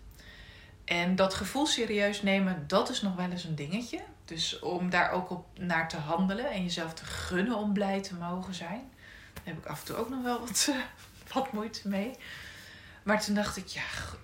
En 0.85 1.17
dat 1.17 1.35
gevoel 1.35 1.67
serieus 1.67 2.23
nemen, 2.23 2.65
dat 2.67 2.89
is 2.89 3.03
nog 3.03 3.15
wel 3.15 3.31
eens 3.31 3.45
een 3.45 3.55
dingetje. 3.55 4.01
Dus 4.25 4.59
om 4.59 4.91
daar 4.91 5.11
ook 5.11 5.31
op 5.31 5.47
naar 5.59 5.89
te 5.89 5.97
handelen 5.97 6.51
en 6.51 6.63
jezelf 6.63 6.95
te 6.95 7.05
gunnen 7.05 7.57
om 7.57 7.73
blij 7.73 8.03
te 8.03 8.15
mogen 8.15 8.55
zijn. 8.55 8.91
Daar 9.33 9.45
heb 9.45 9.59
ik 9.59 9.67
af 9.67 9.81
en 9.81 9.87
toe 9.87 9.97
ook 9.97 10.09
nog 10.09 10.23
wel 10.23 10.41
wat, 10.41 10.69
eh, 10.71 10.77
wat 11.35 11.53
moeite 11.53 11.89
mee. 11.89 12.15
Maar 13.03 13.25
toen 13.25 13.35
dacht 13.35 13.57
ik, 13.57 13.67
ja, 13.67 13.83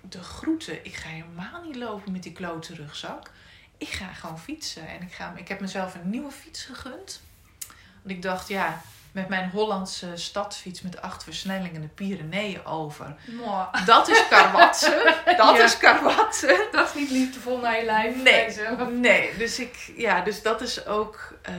de 0.09 0.23
groeten. 0.23 0.85
Ik 0.85 0.95
ga 0.95 1.09
helemaal 1.09 1.63
niet 1.63 1.75
lopen 1.75 2.11
met 2.11 2.23
die 2.23 2.31
klote 2.31 2.75
rugzak. 2.75 3.31
Ik 3.77 3.87
ga 3.89 4.13
gewoon 4.13 4.39
fietsen. 4.39 4.87
En 4.87 5.01
ik, 5.01 5.11
ga, 5.11 5.33
ik 5.35 5.47
heb 5.47 5.59
mezelf 5.59 5.95
een 5.95 6.09
nieuwe 6.09 6.31
fiets 6.31 6.63
gegund. 6.63 7.21
Want 8.01 8.15
ik 8.15 8.21
dacht, 8.21 8.47
ja, 8.47 8.81
met 9.11 9.27
mijn 9.27 9.49
Hollandse 9.49 10.11
stadsfiets 10.15 10.81
met 10.81 11.01
acht 11.01 11.23
versnellingen 11.23 11.81
de 11.81 11.87
Pyreneeën 11.87 12.65
over. 12.65 13.15
Mwah. 13.25 13.85
Dat 13.85 14.09
is 14.09 14.27
karwatsen. 14.27 15.03
Dat 15.37 15.55
Ja. 15.55 15.63
is 15.63 15.77
karwatsen. 15.77 16.67
Dat 16.71 16.87
is 16.87 16.93
niet 16.95 17.09
liefdevol 17.09 17.59
naar 17.59 17.77
je 17.77 17.85
lijf. 17.85 18.15
Nee. 18.15 18.43
jezelf. 18.45 18.89
Nee, 18.89 19.37
dus 19.37 19.59
ik, 19.59 19.93
ja, 19.97 20.21
dus 20.21 20.41
dat 20.41 20.61
is 20.61 20.85
ook, 20.85 21.33
eh, 21.41 21.53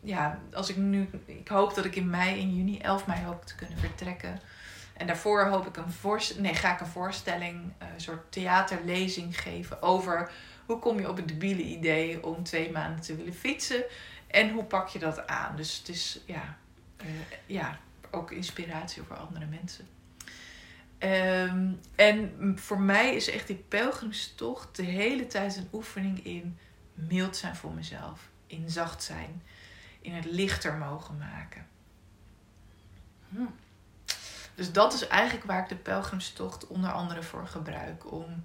ja, 0.00 0.38
als 0.52 0.68
ik 0.68 0.76
nu, 0.76 1.10
ik 1.26 1.48
hoop 1.48 1.74
dat 1.74 1.84
ik 1.84 1.96
in 1.96 2.10
mei, 2.10 2.38
in 2.40 2.54
juni, 2.56 2.78
11 2.78 3.06
mei 3.06 3.24
hoop 3.24 3.44
te 3.46 3.54
kunnen 3.54 3.78
vertrekken. 3.78 4.40
En 4.96 5.06
daarvoor 5.06 5.44
hoop 5.46 5.66
ik 5.66 5.76
een 5.76 5.92
voorst 5.92 6.38
nee, 6.38 6.54
ga 6.54 6.72
ik 6.72 6.80
een 6.80 6.86
voorstelling, 6.86 7.72
eh, 7.78 7.88
een 7.94 8.00
soort 8.00 8.32
theaterlezing 8.32 9.40
geven 9.40 9.82
over 9.82 10.30
hoe 10.66 10.78
kom 10.78 11.00
je 11.00 11.08
op 11.08 11.16
het 11.16 11.28
debiele 11.28 11.62
idee 11.62 12.24
om 12.24 12.42
twee 12.44 12.70
maanden 12.72 13.00
te 13.00 13.16
willen 13.16 13.34
fietsen 13.34 13.84
en 14.26 14.50
hoe 14.50 14.64
pak 14.64 14.88
je 14.88 14.98
dat 14.98 15.26
aan. 15.26 15.56
Dus 15.56 15.78
het 15.78 15.88
is, 15.88 16.20
ja, 16.26 16.56
eh, 16.98 17.06
ja 17.46 17.78
ook 18.10 18.30
inspiratie 18.30 19.02
voor 19.02 19.16
andere 19.16 19.46
mensen. 19.46 19.88
Ehm, 20.98 21.72
en 21.94 22.52
voor 22.58 22.80
mij 22.80 23.14
is 23.14 23.30
echt 23.30 23.46
die 23.46 23.64
pelgrimstocht 23.68 24.76
de 24.76 24.82
hele 24.82 25.26
tijd 25.26 25.56
een 25.56 25.68
oefening 25.72 26.24
in 26.24 26.58
mild 26.94 27.36
zijn 27.36 27.56
voor 27.56 27.72
mezelf. 27.72 28.28
In 28.46 28.70
zacht 28.70 29.02
zijn. 29.02 29.42
In 30.00 30.14
het 30.14 30.24
lichter 30.24 30.74
mogen 30.74 31.18
maken. 31.18 31.66
Hm. 33.28 33.46
Dus 34.54 34.72
dat 34.72 34.94
is 34.94 35.06
eigenlijk 35.06 35.46
waar 35.46 35.62
ik 35.62 35.68
de 35.68 35.76
pelgrimstocht 35.76 36.66
onder 36.66 36.92
andere 36.92 37.22
voor 37.22 37.46
gebruik. 37.46 38.12
Om 38.12 38.44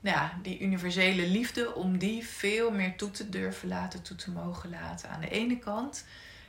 nou 0.00 0.16
ja, 0.16 0.38
die 0.42 0.60
universele 0.60 1.28
liefde, 1.28 1.74
om 1.74 1.98
die 1.98 2.26
veel 2.26 2.70
meer 2.70 2.96
toe 2.96 3.10
te 3.10 3.28
durven 3.28 3.68
laten, 3.68 4.02
toe 4.02 4.16
te 4.16 4.30
mogen 4.30 4.70
laten 4.70 5.10
aan 5.10 5.20
de 5.20 5.28
ene 5.28 5.58
kant. 5.58 6.04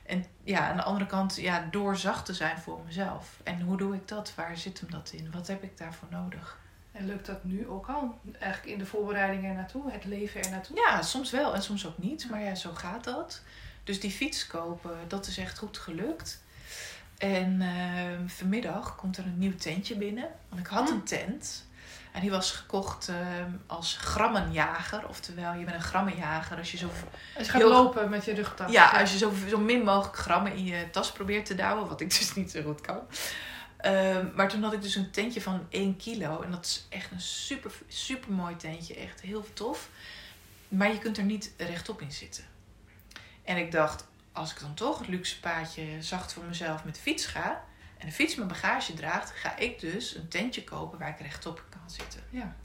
En 0.08 0.24
ja, 0.44 0.68
aan 0.70 0.76
de 0.76 0.82
andere 0.82 1.06
kant, 1.06 1.36
ja, 1.36 1.68
door 1.70 1.96
zacht 1.96 2.26
te 2.26 2.34
zijn 2.34 2.58
voor 2.58 2.80
mezelf. 2.86 3.40
En 3.42 3.60
hoe 3.60 3.76
doe 3.76 3.94
ik 3.94 4.08
dat? 4.08 4.32
Waar 4.34 4.56
zit 4.56 4.80
hem 4.80 4.90
dat 4.90 5.10
in? 5.12 5.30
Wat 5.30 5.46
heb 5.46 5.62
ik 5.62 5.78
daarvoor 5.78 6.08
nodig? 6.10 6.58
En 6.92 7.06
lukt 7.06 7.26
dat 7.26 7.44
nu 7.44 7.68
ook 7.68 7.86
al? 7.88 8.18
Eigenlijk 8.38 8.72
in 8.72 8.78
de 8.78 8.86
voorbereidingen 8.86 9.54
naartoe, 9.54 9.90
het 9.92 10.04
leven 10.04 10.42
er 10.42 10.50
naartoe? 10.50 10.76
Ja, 10.76 11.02
soms 11.02 11.30
wel 11.30 11.54
en 11.54 11.62
soms 11.62 11.86
ook 11.86 11.98
niet. 11.98 12.30
Maar 12.30 12.40
ja, 12.42 12.54
zo 12.54 12.70
gaat 12.74 13.04
dat. 13.04 13.42
Dus 13.84 14.00
die 14.00 14.10
fiets 14.10 14.46
kopen, 14.46 14.96
dat 15.08 15.26
is 15.26 15.38
echt 15.38 15.58
goed 15.58 15.78
gelukt. 15.78 16.42
En 17.18 17.62
ehm, 17.62 18.28
vanmiddag 18.28 18.96
komt 18.96 19.16
er 19.16 19.24
een 19.24 19.38
nieuw 19.38 19.56
tentje 19.56 19.96
binnen. 19.96 20.28
Want 20.48 20.60
ik 20.60 20.66
had 20.66 20.88
Hm. 20.88 20.94
een 20.94 21.02
tent. 21.04 21.66
En 22.18 22.24
die 22.24 22.32
was 22.32 22.50
gekocht 22.50 23.08
ehm, 23.08 23.50
als 23.66 23.96
grammenjager. 24.00 25.08
Oftewel, 25.08 25.54
je 25.54 25.64
bent 25.64 25.76
een 25.76 25.82
grammenjager 25.82 26.56
als 26.58 26.70
je 26.70 26.76
zo 26.76 26.86
Als 27.36 27.46
je 27.46 27.52
gaat 27.52 27.60
Heel- 27.60 27.70
lopen 27.70 28.10
met 28.10 28.24
je 28.24 28.34
rugtas. 28.34 28.72
ja, 28.72 28.90
als 28.90 29.12
je 29.12 29.18
zo, 29.18 29.32
zo 29.48 29.58
min 29.58 29.82
mogelijk 29.82 30.16
grammen 30.16 30.52
in 30.52 30.64
je 30.64 30.90
tas 30.90 31.12
probeert 31.12 31.46
te 31.46 31.54
douwen, 31.54 31.88
wat 31.88 32.00
ik 32.00 32.08
dus 32.18 32.34
niet 32.34 32.50
zo 32.50 32.62
goed 32.62 32.80
kan. 32.80 32.98
Ehm, 33.76 34.26
maar 34.34 34.48
toen 34.48 34.62
had 34.62 34.72
ik 34.72 34.82
dus 34.82 34.94
een 34.94 35.10
tentje 35.10 35.40
van 35.40 35.66
1 35.70 35.96
kilo. 35.96 36.40
En 36.42 36.50
dat 36.50 36.64
is 36.64 36.86
echt 36.88 37.10
een 37.10 37.20
super, 37.20 37.70
super 37.88 38.32
mooi 38.32 38.56
tentje. 38.56 38.94
Echt 38.94 39.20
heel 39.20 39.46
tof. 39.52 39.88
Maar 40.68 40.92
je 40.92 40.98
kunt 40.98 41.16
er 41.16 41.24
niet 41.24 41.52
rechtop 41.56 42.00
in 42.00 42.12
zitten. 42.12 42.44
En 43.44 43.56
ik 43.56 43.72
dacht, 43.72 44.06
als 44.32 44.50
ik 44.50 44.60
dan 44.60 44.74
toch 44.74 44.98
het 44.98 45.08
luxe 45.08 45.40
paadje 45.40 46.02
zacht 46.02 46.32
voor 46.32 46.44
mezelf 46.44 46.84
met 46.84 46.94
de 46.94 47.00
fiets 47.00 47.26
ga. 47.26 47.64
En 47.98 48.06
de 48.06 48.12
fiets 48.12 48.34
mijn 48.34 48.48
bagage 48.48 48.94
draagt, 48.94 49.30
ga 49.34 49.56
ik 49.56 49.80
dus 49.80 50.14
een 50.14 50.28
tentje 50.28 50.64
kopen 50.64 50.98
waar 50.98 51.08
ik 51.08 51.20
rechtop 51.20 51.64
kan 51.70 51.77
zitten. 51.92 52.20
Ja. 52.30 52.56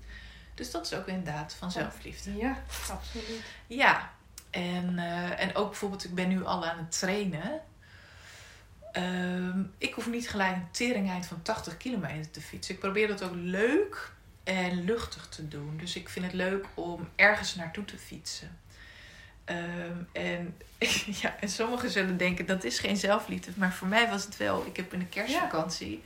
Dus 0.55 0.71
dat 0.71 0.85
is 0.85 0.93
ook 0.93 1.07
inderdaad 1.07 1.53
van 1.53 1.71
zelfliefde. 1.71 2.35
Ja, 2.35 2.63
absoluut. 2.89 3.41
Ja, 3.67 4.11
en, 4.49 4.99
eh, 4.99 5.39
en 5.39 5.55
ook 5.55 5.69
bijvoorbeeld, 5.69 6.03
ik 6.03 6.15
ben 6.15 6.27
nu 6.27 6.45
al 6.45 6.65
aan 6.65 6.77
het 6.77 6.99
trainen. 6.99 7.61
Ehm, 8.91 9.63
ik 9.77 9.93
hoef 9.93 10.07
niet 10.07 10.29
gelijk 10.29 10.55
een 10.55 10.71
teringheid 10.71 11.25
van 11.25 11.41
80 11.41 11.77
kilometer 11.77 12.31
te 12.31 12.41
fietsen. 12.41 12.73
Ik 12.73 12.79
probeer 12.79 13.07
dat 13.07 13.23
ook 13.23 13.35
leuk 13.35 14.11
en 14.43 14.83
luchtig 14.83 15.27
te 15.27 15.47
doen. 15.47 15.77
Dus 15.77 15.95
ik 15.95 16.09
vind 16.09 16.25
het 16.25 16.33
leuk 16.33 16.65
om 16.73 17.09
ergens 17.15 17.55
naartoe 17.55 17.85
te 17.85 17.97
fietsen. 17.97 18.59
Ehm, 19.45 19.97
en, 20.11 20.57
ja, 21.21 21.35
en 21.39 21.49
sommigen 21.49 21.89
zullen 21.89 22.17
denken 22.17 22.45
dat 22.45 22.63
is 22.63 22.79
geen 22.79 22.97
zelfliefde. 22.97 23.51
Maar 23.55 23.73
voor 23.73 23.87
mij 23.87 24.09
was 24.09 24.25
het 24.25 24.37
wel. 24.37 24.65
Ik 24.65 24.77
heb 24.77 24.93
in 24.93 24.99
de 24.99 25.05
kerstvakantie 25.05 26.03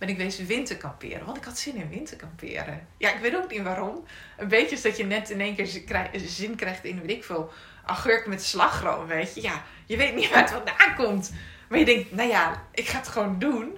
ben 0.00 0.08
ik 0.08 0.16
wezen 0.16 0.46
winterkamperen. 0.46 1.24
Want 1.24 1.36
ik 1.36 1.44
had 1.44 1.58
zin 1.58 1.76
in 1.76 1.88
winterkamperen. 1.88 2.86
Ja, 2.96 3.12
ik 3.12 3.20
weet 3.20 3.36
ook 3.36 3.50
niet 3.50 3.62
waarom. 3.62 4.04
Een 4.36 4.48
beetje 4.48 4.74
is 4.76 4.82
dat 4.82 4.96
je 4.96 5.04
net 5.04 5.30
in 5.30 5.40
één 5.40 5.54
keer 5.54 5.66
zin 5.66 6.54
krijgt- 6.56 6.84
in, 6.84 7.00
weet 7.00 7.10
ik 7.16 7.24
veel, 7.24 7.52
agurk 7.84 8.26
met 8.26 8.42
slagroom, 8.44 9.06
weet 9.06 9.34
je. 9.34 9.42
Ja, 9.42 9.62
je 9.86 9.96
weet 9.96 10.14
niet 10.14 10.30
waar 10.30 10.40
het 10.40 10.50
vandaan 10.50 10.94
komt. 10.96 11.32
Maar 11.68 11.78
je 11.78 11.84
denkt, 11.84 12.12
nou 12.12 12.28
ja, 12.28 12.66
ik 12.72 12.88
ga 12.88 12.98
het 12.98 13.08
gewoon 13.08 13.38
doen. 13.38 13.76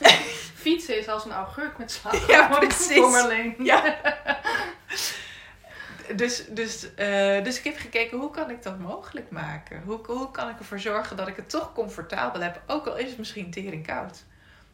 Fietsen 0.62 0.98
is 0.98 1.08
als 1.08 1.24
een 1.24 1.32
augurk 1.32 1.78
met 1.78 1.90
slag. 1.92 2.26
Ja, 2.28 2.46
precies. 2.58 2.96
Voor 2.96 3.10
Marleen. 3.10 3.54
Ja. 3.58 3.96
Dus, 6.16 6.44
dus, 6.48 6.94
eh, 6.94 7.44
dus 7.44 7.58
ik 7.58 7.64
heb 7.64 7.76
gekeken, 7.78 8.18
hoe 8.18 8.30
kan 8.30 8.50
ik 8.50 8.62
dat 8.62 8.78
mogelijk 8.78 9.30
maken? 9.30 9.82
Hoe, 9.84 10.00
hoe 10.06 10.30
kan 10.30 10.48
ik 10.48 10.58
ervoor 10.58 10.78
zorgen 10.78 11.16
dat 11.16 11.28
ik 11.28 11.36
het 11.36 11.50
toch 11.50 11.72
comfortabel 11.72 12.40
heb? 12.40 12.60
Ook 12.66 12.86
al 12.86 12.96
is 12.96 13.08
het 13.08 13.18
misschien 13.18 13.50
tering 13.50 13.86
koud. 13.86 14.24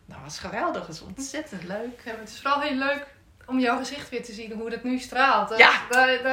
Nou, 0.07 0.21
dat 0.23 0.31
was 0.33 0.39
geweldig. 0.39 0.87
Dat 0.87 0.95
is 0.95 1.03
ontzettend 1.03 1.63
leuk. 1.65 2.01
Ja, 2.05 2.11
het 2.21 2.29
is 2.29 2.41
vooral 2.43 2.61
heel 2.61 2.75
leuk 2.77 3.07
om 3.47 3.59
jouw 3.59 3.77
gezicht 3.79 4.09
weer 4.09 4.25
te 4.25 4.33
zien, 4.33 4.53
hoe 4.53 4.71
dat 4.71 4.83
nu 4.83 4.99
straalt. 4.99 5.49
Dat- 5.49 5.59
Ja. 5.59 5.71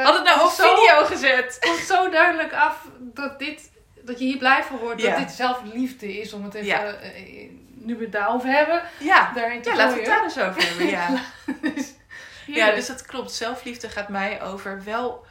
Had 0.03 0.15
het 0.15 0.23
nou 0.23 0.41
op 0.41 0.49
video 0.51 1.05
gezet? 1.05 1.57
komt 1.59 1.77
zo 1.79 2.09
duidelijk 2.09 2.53
af 2.53 2.87
dat, 2.99 3.39
dit, 3.39 3.71
dat 4.01 4.19
je 4.19 4.25
hier 4.25 4.37
blij 4.37 4.63
van 4.63 4.77
wordt. 4.77 5.01
Ja. 5.01 5.09
Dat 5.09 5.19
dit 5.19 5.31
zelfliefde 5.31 6.17
is, 6.19 6.33
om 6.33 6.43
het 6.43 6.53
even, 6.53 6.67
Ja. 6.67 6.83
eh, 6.93 7.49
nu 7.73 7.95
we 7.95 8.03
het 8.03 8.11
daarover 8.11 8.49
hebben, 8.49 8.81
Ja, 8.99 9.31
daarin 9.33 9.61
te 9.61 9.69
ja 9.69 9.75
laten 9.75 9.93
we 9.93 9.99
het 10.01 10.09
daar 10.09 10.23
eens 10.23 10.39
over 10.39 10.67
hebben. 10.67 10.87
Ja. 10.87 11.07
Ja, 12.45 12.53
Heerlijk. 12.53 12.75
dus 12.75 12.87
dat 12.87 13.05
klopt. 13.05 13.31
Zelfliefde 13.31 13.89
gaat 13.89 14.09
mij 14.09 14.41
over 14.41 14.83
wel. 14.83 15.25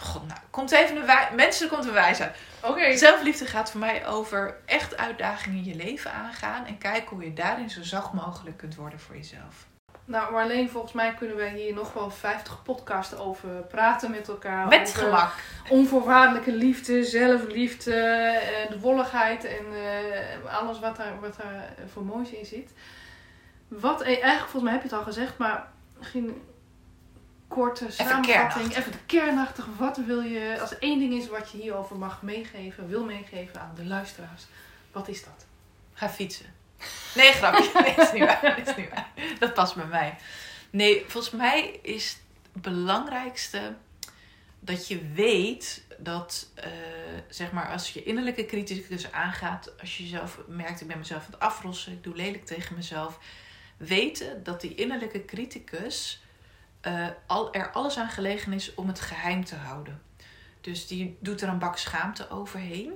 God, 0.00 0.26
nou, 0.26 0.40
komt 0.50 0.70
even 0.70 0.96
een 0.96 1.06
wij... 1.06 1.28
Mensen, 1.34 1.68
komt 1.68 1.84
een 1.84 1.92
wijsheid. 1.92 2.36
Oké. 2.62 2.96
Zelfliefde 2.96 3.46
gaat 3.46 3.70
voor 3.70 3.80
mij 3.80 4.06
over 4.06 4.56
echt 4.66 4.96
uitdagingen 4.96 5.58
in 5.58 5.64
je 5.64 5.74
leven 5.74 6.12
aangaan. 6.12 6.66
En 6.66 6.78
kijken 6.78 7.16
hoe 7.16 7.24
je 7.24 7.32
daarin 7.32 7.70
zo 7.70 7.82
zacht 7.82 8.12
mogelijk 8.12 8.56
kunt 8.56 8.74
worden 8.74 9.00
voor 9.00 9.16
jezelf. 9.16 9.66
Nou, 10.08 10.32
Marleen, 10.32 10.70
volgens 10.70 10.92
mij 10.92 11.14
kunnen 11.14 11.36
wij 11.36 11.54
hier 11.54 11.74
nog 11.74 11.92
wel 11.92 12.10
50 12.10 12.62
podcasts 12.62 13.16
over 13.16 13.48
praten 13.48 14.10
met 14.10 14.28
elkaar. 14.28 14.68
Met 14.68 14.94
gemak. 14.94 15.32
Onvoorwaardelijke 15.68 16.52
liefde, 16.52 17.04
zelfliefde, 17.04 17.94
eh, 17.94 18.70
de 18.70 18.80
wolligheid 18.80 19.44
en 19.44 19.64
eh, 19.72 20.58
alles 20.58 20.78
wat 20.80 20.98
er, 20.98 21.20
wat 21.20 21.36
er 21.38 21.74
voor 21.92 22.04
moois 22.04 22.30
in 22.30 22.46
zit. 22.46 22.72
Wat, 23.68 24.00
eh, 24.00 24.06
eigenlijk, 24.06 24.40
volgens 24.40 24.62
mij 24.62 24.72
heb 24.72 24.82
je 24.82 24.88
het 24.88 24.98
al 24.98 25.04
gezegd, 25.04 25.38
maar 25.38 25.68
misschien 25.98 26.42
korte 27.48 27.90
samenvatting. 27.90 28.76
Even 28.76 28.92
de 28.92 28.98
kernachtig. 29.06 29.66
Wat 29.76 29.96
wil 29.96 30.20
je, 30.20 30.56
als 30.60 30.70
er 30.70 30.78
één 30.80 30.98
ding 30.98 31.12
is 31.12 31.28
wat 31.28 31.50
je 31.50 31.58
hierover 31.58 31.96
mag 31.96 32.22
meegeven, 32.22 32.88
wil 32.88 33.04
meegeven 33.04 33.60
aan 33.60 33.72
de 33.76 33.84
luisteraars, 33.84 34.46
wat 34.92 35.08
is 35.08 35.24
dat? 35.24 35.46
Ga 35.92 36.08
fietsen. 36.08 36.46
Nee, 37.14 37.32
grapje. 37.32 37.70
Nee, 37.82 37.94
dat 37.94 38.06
is 38.06 38.12
niet 38.12 38.24
waar. 38.24 38.54
Dat 38.56 38.68
is 38.68 38.76
niet 38.76 38.90
waar. 38.90 39.10
Dat 39.38 39.54
past 39.54 39.74
bij 39.74 39.86
mij. 39.86 40.16
Nee, 40.70 41.04
volgens 41.06 41.32
mij 41.32 41.78
is 41.82 42.18
het 42.52 42.62
belangrijkste 42.62 43.74
dat 44.60 44.88
je 44.88 45.08
weet 45.14 45.84
dat, 45.98 46.48
eh, 46.54 46.70
zeg 47.28 47.52
maar, 47.52 47.68
als 47.68 47.92
je 47.92 48.02
innerlijke 48.02 48.46
criticus 48.46 49.12
aangaat, 49.12 49.80
als 49.80 49.96
je 49.96 50.02
jezelf 50.02 50.38
merkt, 50.46 50.80
ik 50.80 50.86
ben 50.86 50.98
mezelf 50.98 51.24
aan 51.24 51.30
het 51.30 51.40
afrossen, 51.40 51.92
ik 51.92 52.02
doe 52.02 52.16
lelijk 52.16 52.46
tegen 52.46 52.76
mezelf, 52.76 53.18
weten 53.76 54.42
dat 54.42 54.60
die 54.60 54.74
innerlijke 54.74 55.24
criticus 55.24 56.22
eh, 56.80 57.06
al, 57.26 57.52
er 57.52 57.70
alles 57.70 57.98
aan 57.98 58.08
gelegen 58.08 58.52
is 58.52 58.74
om 58.74 58.88
het 58.88 59.00
geheim 59.00 59.44
te 59.44 59.54
houden. 59.54 60.02
Dus 60.60 60.86
die 60.86 61.16
doet 61.20 61.40
er 61.40 61.48
een 61.48 61.58
bak 61.58 61.76
schaamte 61.76 62.30
overheen. 62.30 62.92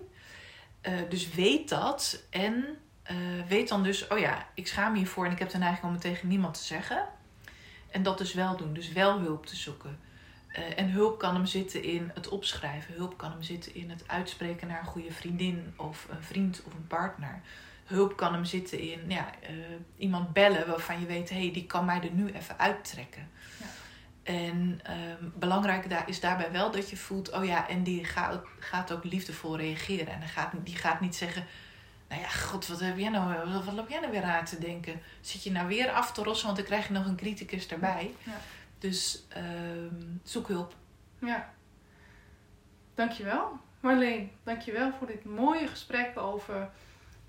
Eh, 0.80 0.92
dus 1.08 1.30
weet 1.30 1.68
dat 1.68 2.22
en 2.30 2.78
eh, 3.02 3.16
weet 3.48 3.68
dan 3.68 3.82
dus, 3.82 4.08
oh 4.08 4.18
ja, 4.18 4.46
ik 4.54 4.66
schaam 4.66 4.92
me 4.92 4.98
hiervoor 4.98 5.26
en 5.26 5.32
ik 5.32 5.38
heb 5.38 5.50
de 5.50 5.58
neiging 5.58 5.84
om 5.84 5.92
het 5.92 6.00
tegen 6.00 6.28
niemand 6.28 6.54
te 6.54 6.64
zeggen. 6.64 7.08
En 7.90 8.02
dat 8.02 8.18
dus 8.18 8.34
wel 8.34 8.56
doen, 8.56 8.74
dus 8.74 8.92
wel 8.92 9.18
hulp 9.18 9.46
te 9.46 9.56
zoeken. 9.56 9.98
En 10.76 10.90
hulp 10.90 11.18
kan 11.18 11.34
hem 11.34 11.46
zitten 11.46 11.82
in 11.82 12.10
het 12.14 12.28
opschrijven. 12.28 12.94
Hulp 12.94 13.16
kan 13.16 13.30
hem 13.30 13.42
zitten 13.42 13.74
in 13.74 13.90
het 13.90 14.08
uitspreken 14.08 14.68
naar 14.68 14.80
een 14.80 14.86
goede 14.86 15.12
vriendin 15.12 15.74
of 15.76 16.06
een 16.10 16.22
vriend 16.22 16.62
of 16.64 16.74
een 16.74 16.86
partner. 16.86 17.40
Hulp 17.92 18.16
kan 18.16 18.32
hem 18.32 18.44
zitten 18.44 18.78
in 18.78 19.00
ja, 19.08 19.30
eh, 19.40 19.54
iemand 19.96 20.32
bellen 20.32 20.66
waarvan 20.66 21.00
je 21.00 21.06
weet, 21.06 21.30
hé, 21.30 21.40
hey, 21.40 21.52
die 21.52 21.66
kan 21.66 21.84
mij 21.84 22.00
er 22.00 22.10
nu 22.12 22.32
even 22.32 22.58
uittrekken. 22.58 23.30
Ja. 23.58 23.66
En 24.22 24.80
ehm, 24.82 25.24
belangrijk 25.34 25.90
daar, 25.90 26.08
is 26.08 26.20
daarbij 26.20 26.52
wel 26.52 26.70
dat 26.70 26.90
je 26.90 26.96
voelt, 26.96 27.30
oh 27.30 27.44
ja, 27.44 27.68
en 27.68 27.82
die 27.82 28.04
gaat, 28.04 28.42
gaat 28.58 28.92
ook 28.92 29.04
liefdevol 29.04 29.56
reageren. 29.56 30.12
En 30.12 30.20
die 30.20 30.28
gaat, 30.28 30.52
die 30.64 30.76
gaat 30.76 31.00
niet 31.00 31.16
zeggen, 31.16 31.44
nou 32.08 32.20
ja, 32.20 32.28
god, 32.28 32.66
wat 32.66 32.80
heb 32.80 32.98
jij 32.98 33.08
nou, 33.08 33.52
wat, 33.52 33.64
wat 33.64 33.74
loop 33.74 33.88
jij 33.88 34.00
nou 34.00 34.12
weer 34.12 34.22
aan 34.22 34.44
te 34.44 34.58
denken? 34.58 35.00
Zit 35.20 35.42
je 35.44 35.50
nou 35.50 35.68
weer 35.68 35.90
af 35.90 36.12
te 36.12 36.22
rossen, 36.22 36.46
want 36.46 36.58
dan 36.58 36.66
krijg 36.66 36.86
je 36.86 36.92
nog 36.92 37.06
een 37.06 37.16
criticus 37.16 37.66
erbij. 37.66 38.14
Ja. 38.22 38.36
Dus 38.78 39.24
ehm, 39.28 39.94
zoek 40.22 40.48
hulp. 40.48 40.74
Ja. 41.18 41.52
Dankjewel. 42.94 43.60
Marleen, 43.80 44.30
dankjewel 44.42 44.92
voor 44.98 45.06
dit 45.06 45.24
mooie 45.24 45.68
gesprek 45.68 46.18
over 46.18 46.70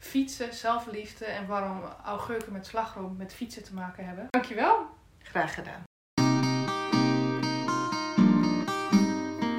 fietsen, 0.04 0.54
zelfliefde 0.54 1.26
en 1.26 1.48
waarom 1.48 1.82
augurken 2.04 2.52
met 2.52 2.66
slagroom 2.66 3.16
met 3.18 3.34
fietsen 3.34 3.64
te 3.64 3.74
maken 3.74 4.06
hebben. 4.06 4.28
Dankjewel. 4.30 4.86
Graag 5.20 5.54
gedaan. 5.54 5.84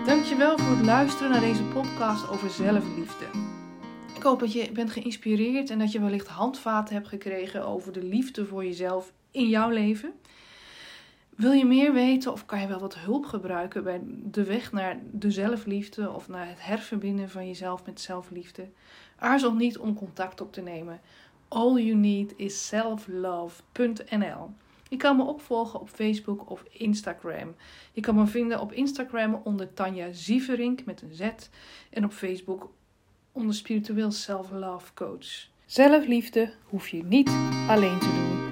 Dankjewel 0.05 0.59
voor 0.59 0.77
het 0.77 0.85
luisteren 0.85 1.31
naar 1.31 1.41
deze 1.41 1.63
podcast 1.63 2.29
over 2.29 2.51
zelfliefde. 2.51 3.25
Ik 4.15 4.23
hoop 4.23 4.41
dat 4.41 4.53
je 4.53 4.73
bent 4.73 4.91
geïnspireerd 4.91 5.71
en 5.71 5.79
dat 5.79 5.93
je 5.93 6.01
wellicht 6.01 6.29
handvaten 6.29 6.95
hebt 6.95 7.09
gekregen 7.09 7.67
over 7.67 7.93
de 7.93 8.03
liefde 8.03 8.47
voor 8.47 8.65
jezelf 8.65 9.13
in 9.31 9.49
jouw 9.49 9.69
leven. 9.69 10.13
Wil 11.37 11.53
je 11.53 11.65
meer 11.65 11.93
weten 11.93 12.33
of 12.33 12.47
kan 12.47 12.61
je 12.61 12.67
wel 12.67 12.81
wat 12.81 12.99
hulp 12.99 13.27
gebruiken 13.27 13.85
bij 13.85 14.01
de 14.07 14.45
weg 14.45 14.73
naar 14.73 14.99
de 15.13 15.31
zelfliefde 15.31 16.11
of 16.11 16.29
naar 16.29 16.49
het 16.49 16.65
herverbinden 16.65 17.31
van 17.31 17.47
jezelf 17.47 17.87
met 17.87 18.01
zelfliefde? 18.01 18.69
Aarzel 19.19 19.55
niet 19.55 19.79
om 19.79 19.95
contact 19.95 20.41
op 20.41 20.53
te 20.53 20.61
nemen. 20.61 21.01
All 21.49 21.83
you 21.83 21.95
need 21.95 22.35
is 22.37 22.67
selflove.nl. 22.67 24.51
Je 24.89 24.97
kan 24.97 25.17
me 25.17 25.23
opvolgen 25.23 25.81
op 25.81 25.89
Facebook 25.89 26.51
of 26.51 26.65
Instagram. 26.71 27.55
Je 27.93 28.01
kan 28.01 28.15
me 28.15 28.27
vinden 28.27 28.61
op 28.61 28.73
Instagram 28.73 29.41
onder 29.45 29.73
Tanja 29.73 30.13
Zieverink 30.13 30.85
met 30.85 31.03
een 31.03 31.15
Z 31.15 31.31
en 31.91 32.05
op 32.05 32.13
Facebook 32.13 32.71
onder 33.33 33.55
Spiritueel 33.55 34.11
Self 34.11 34.51
Love 34.51 34.95
Coach. 34.95 35.49
Zelfliefde 35.67 36.53
hoef 36.65 36.89
je 36.89 37.05
niet 37.05 37.29
alleen 37.69 37.99
te 37.99 38.07
doen. 38.07 38.44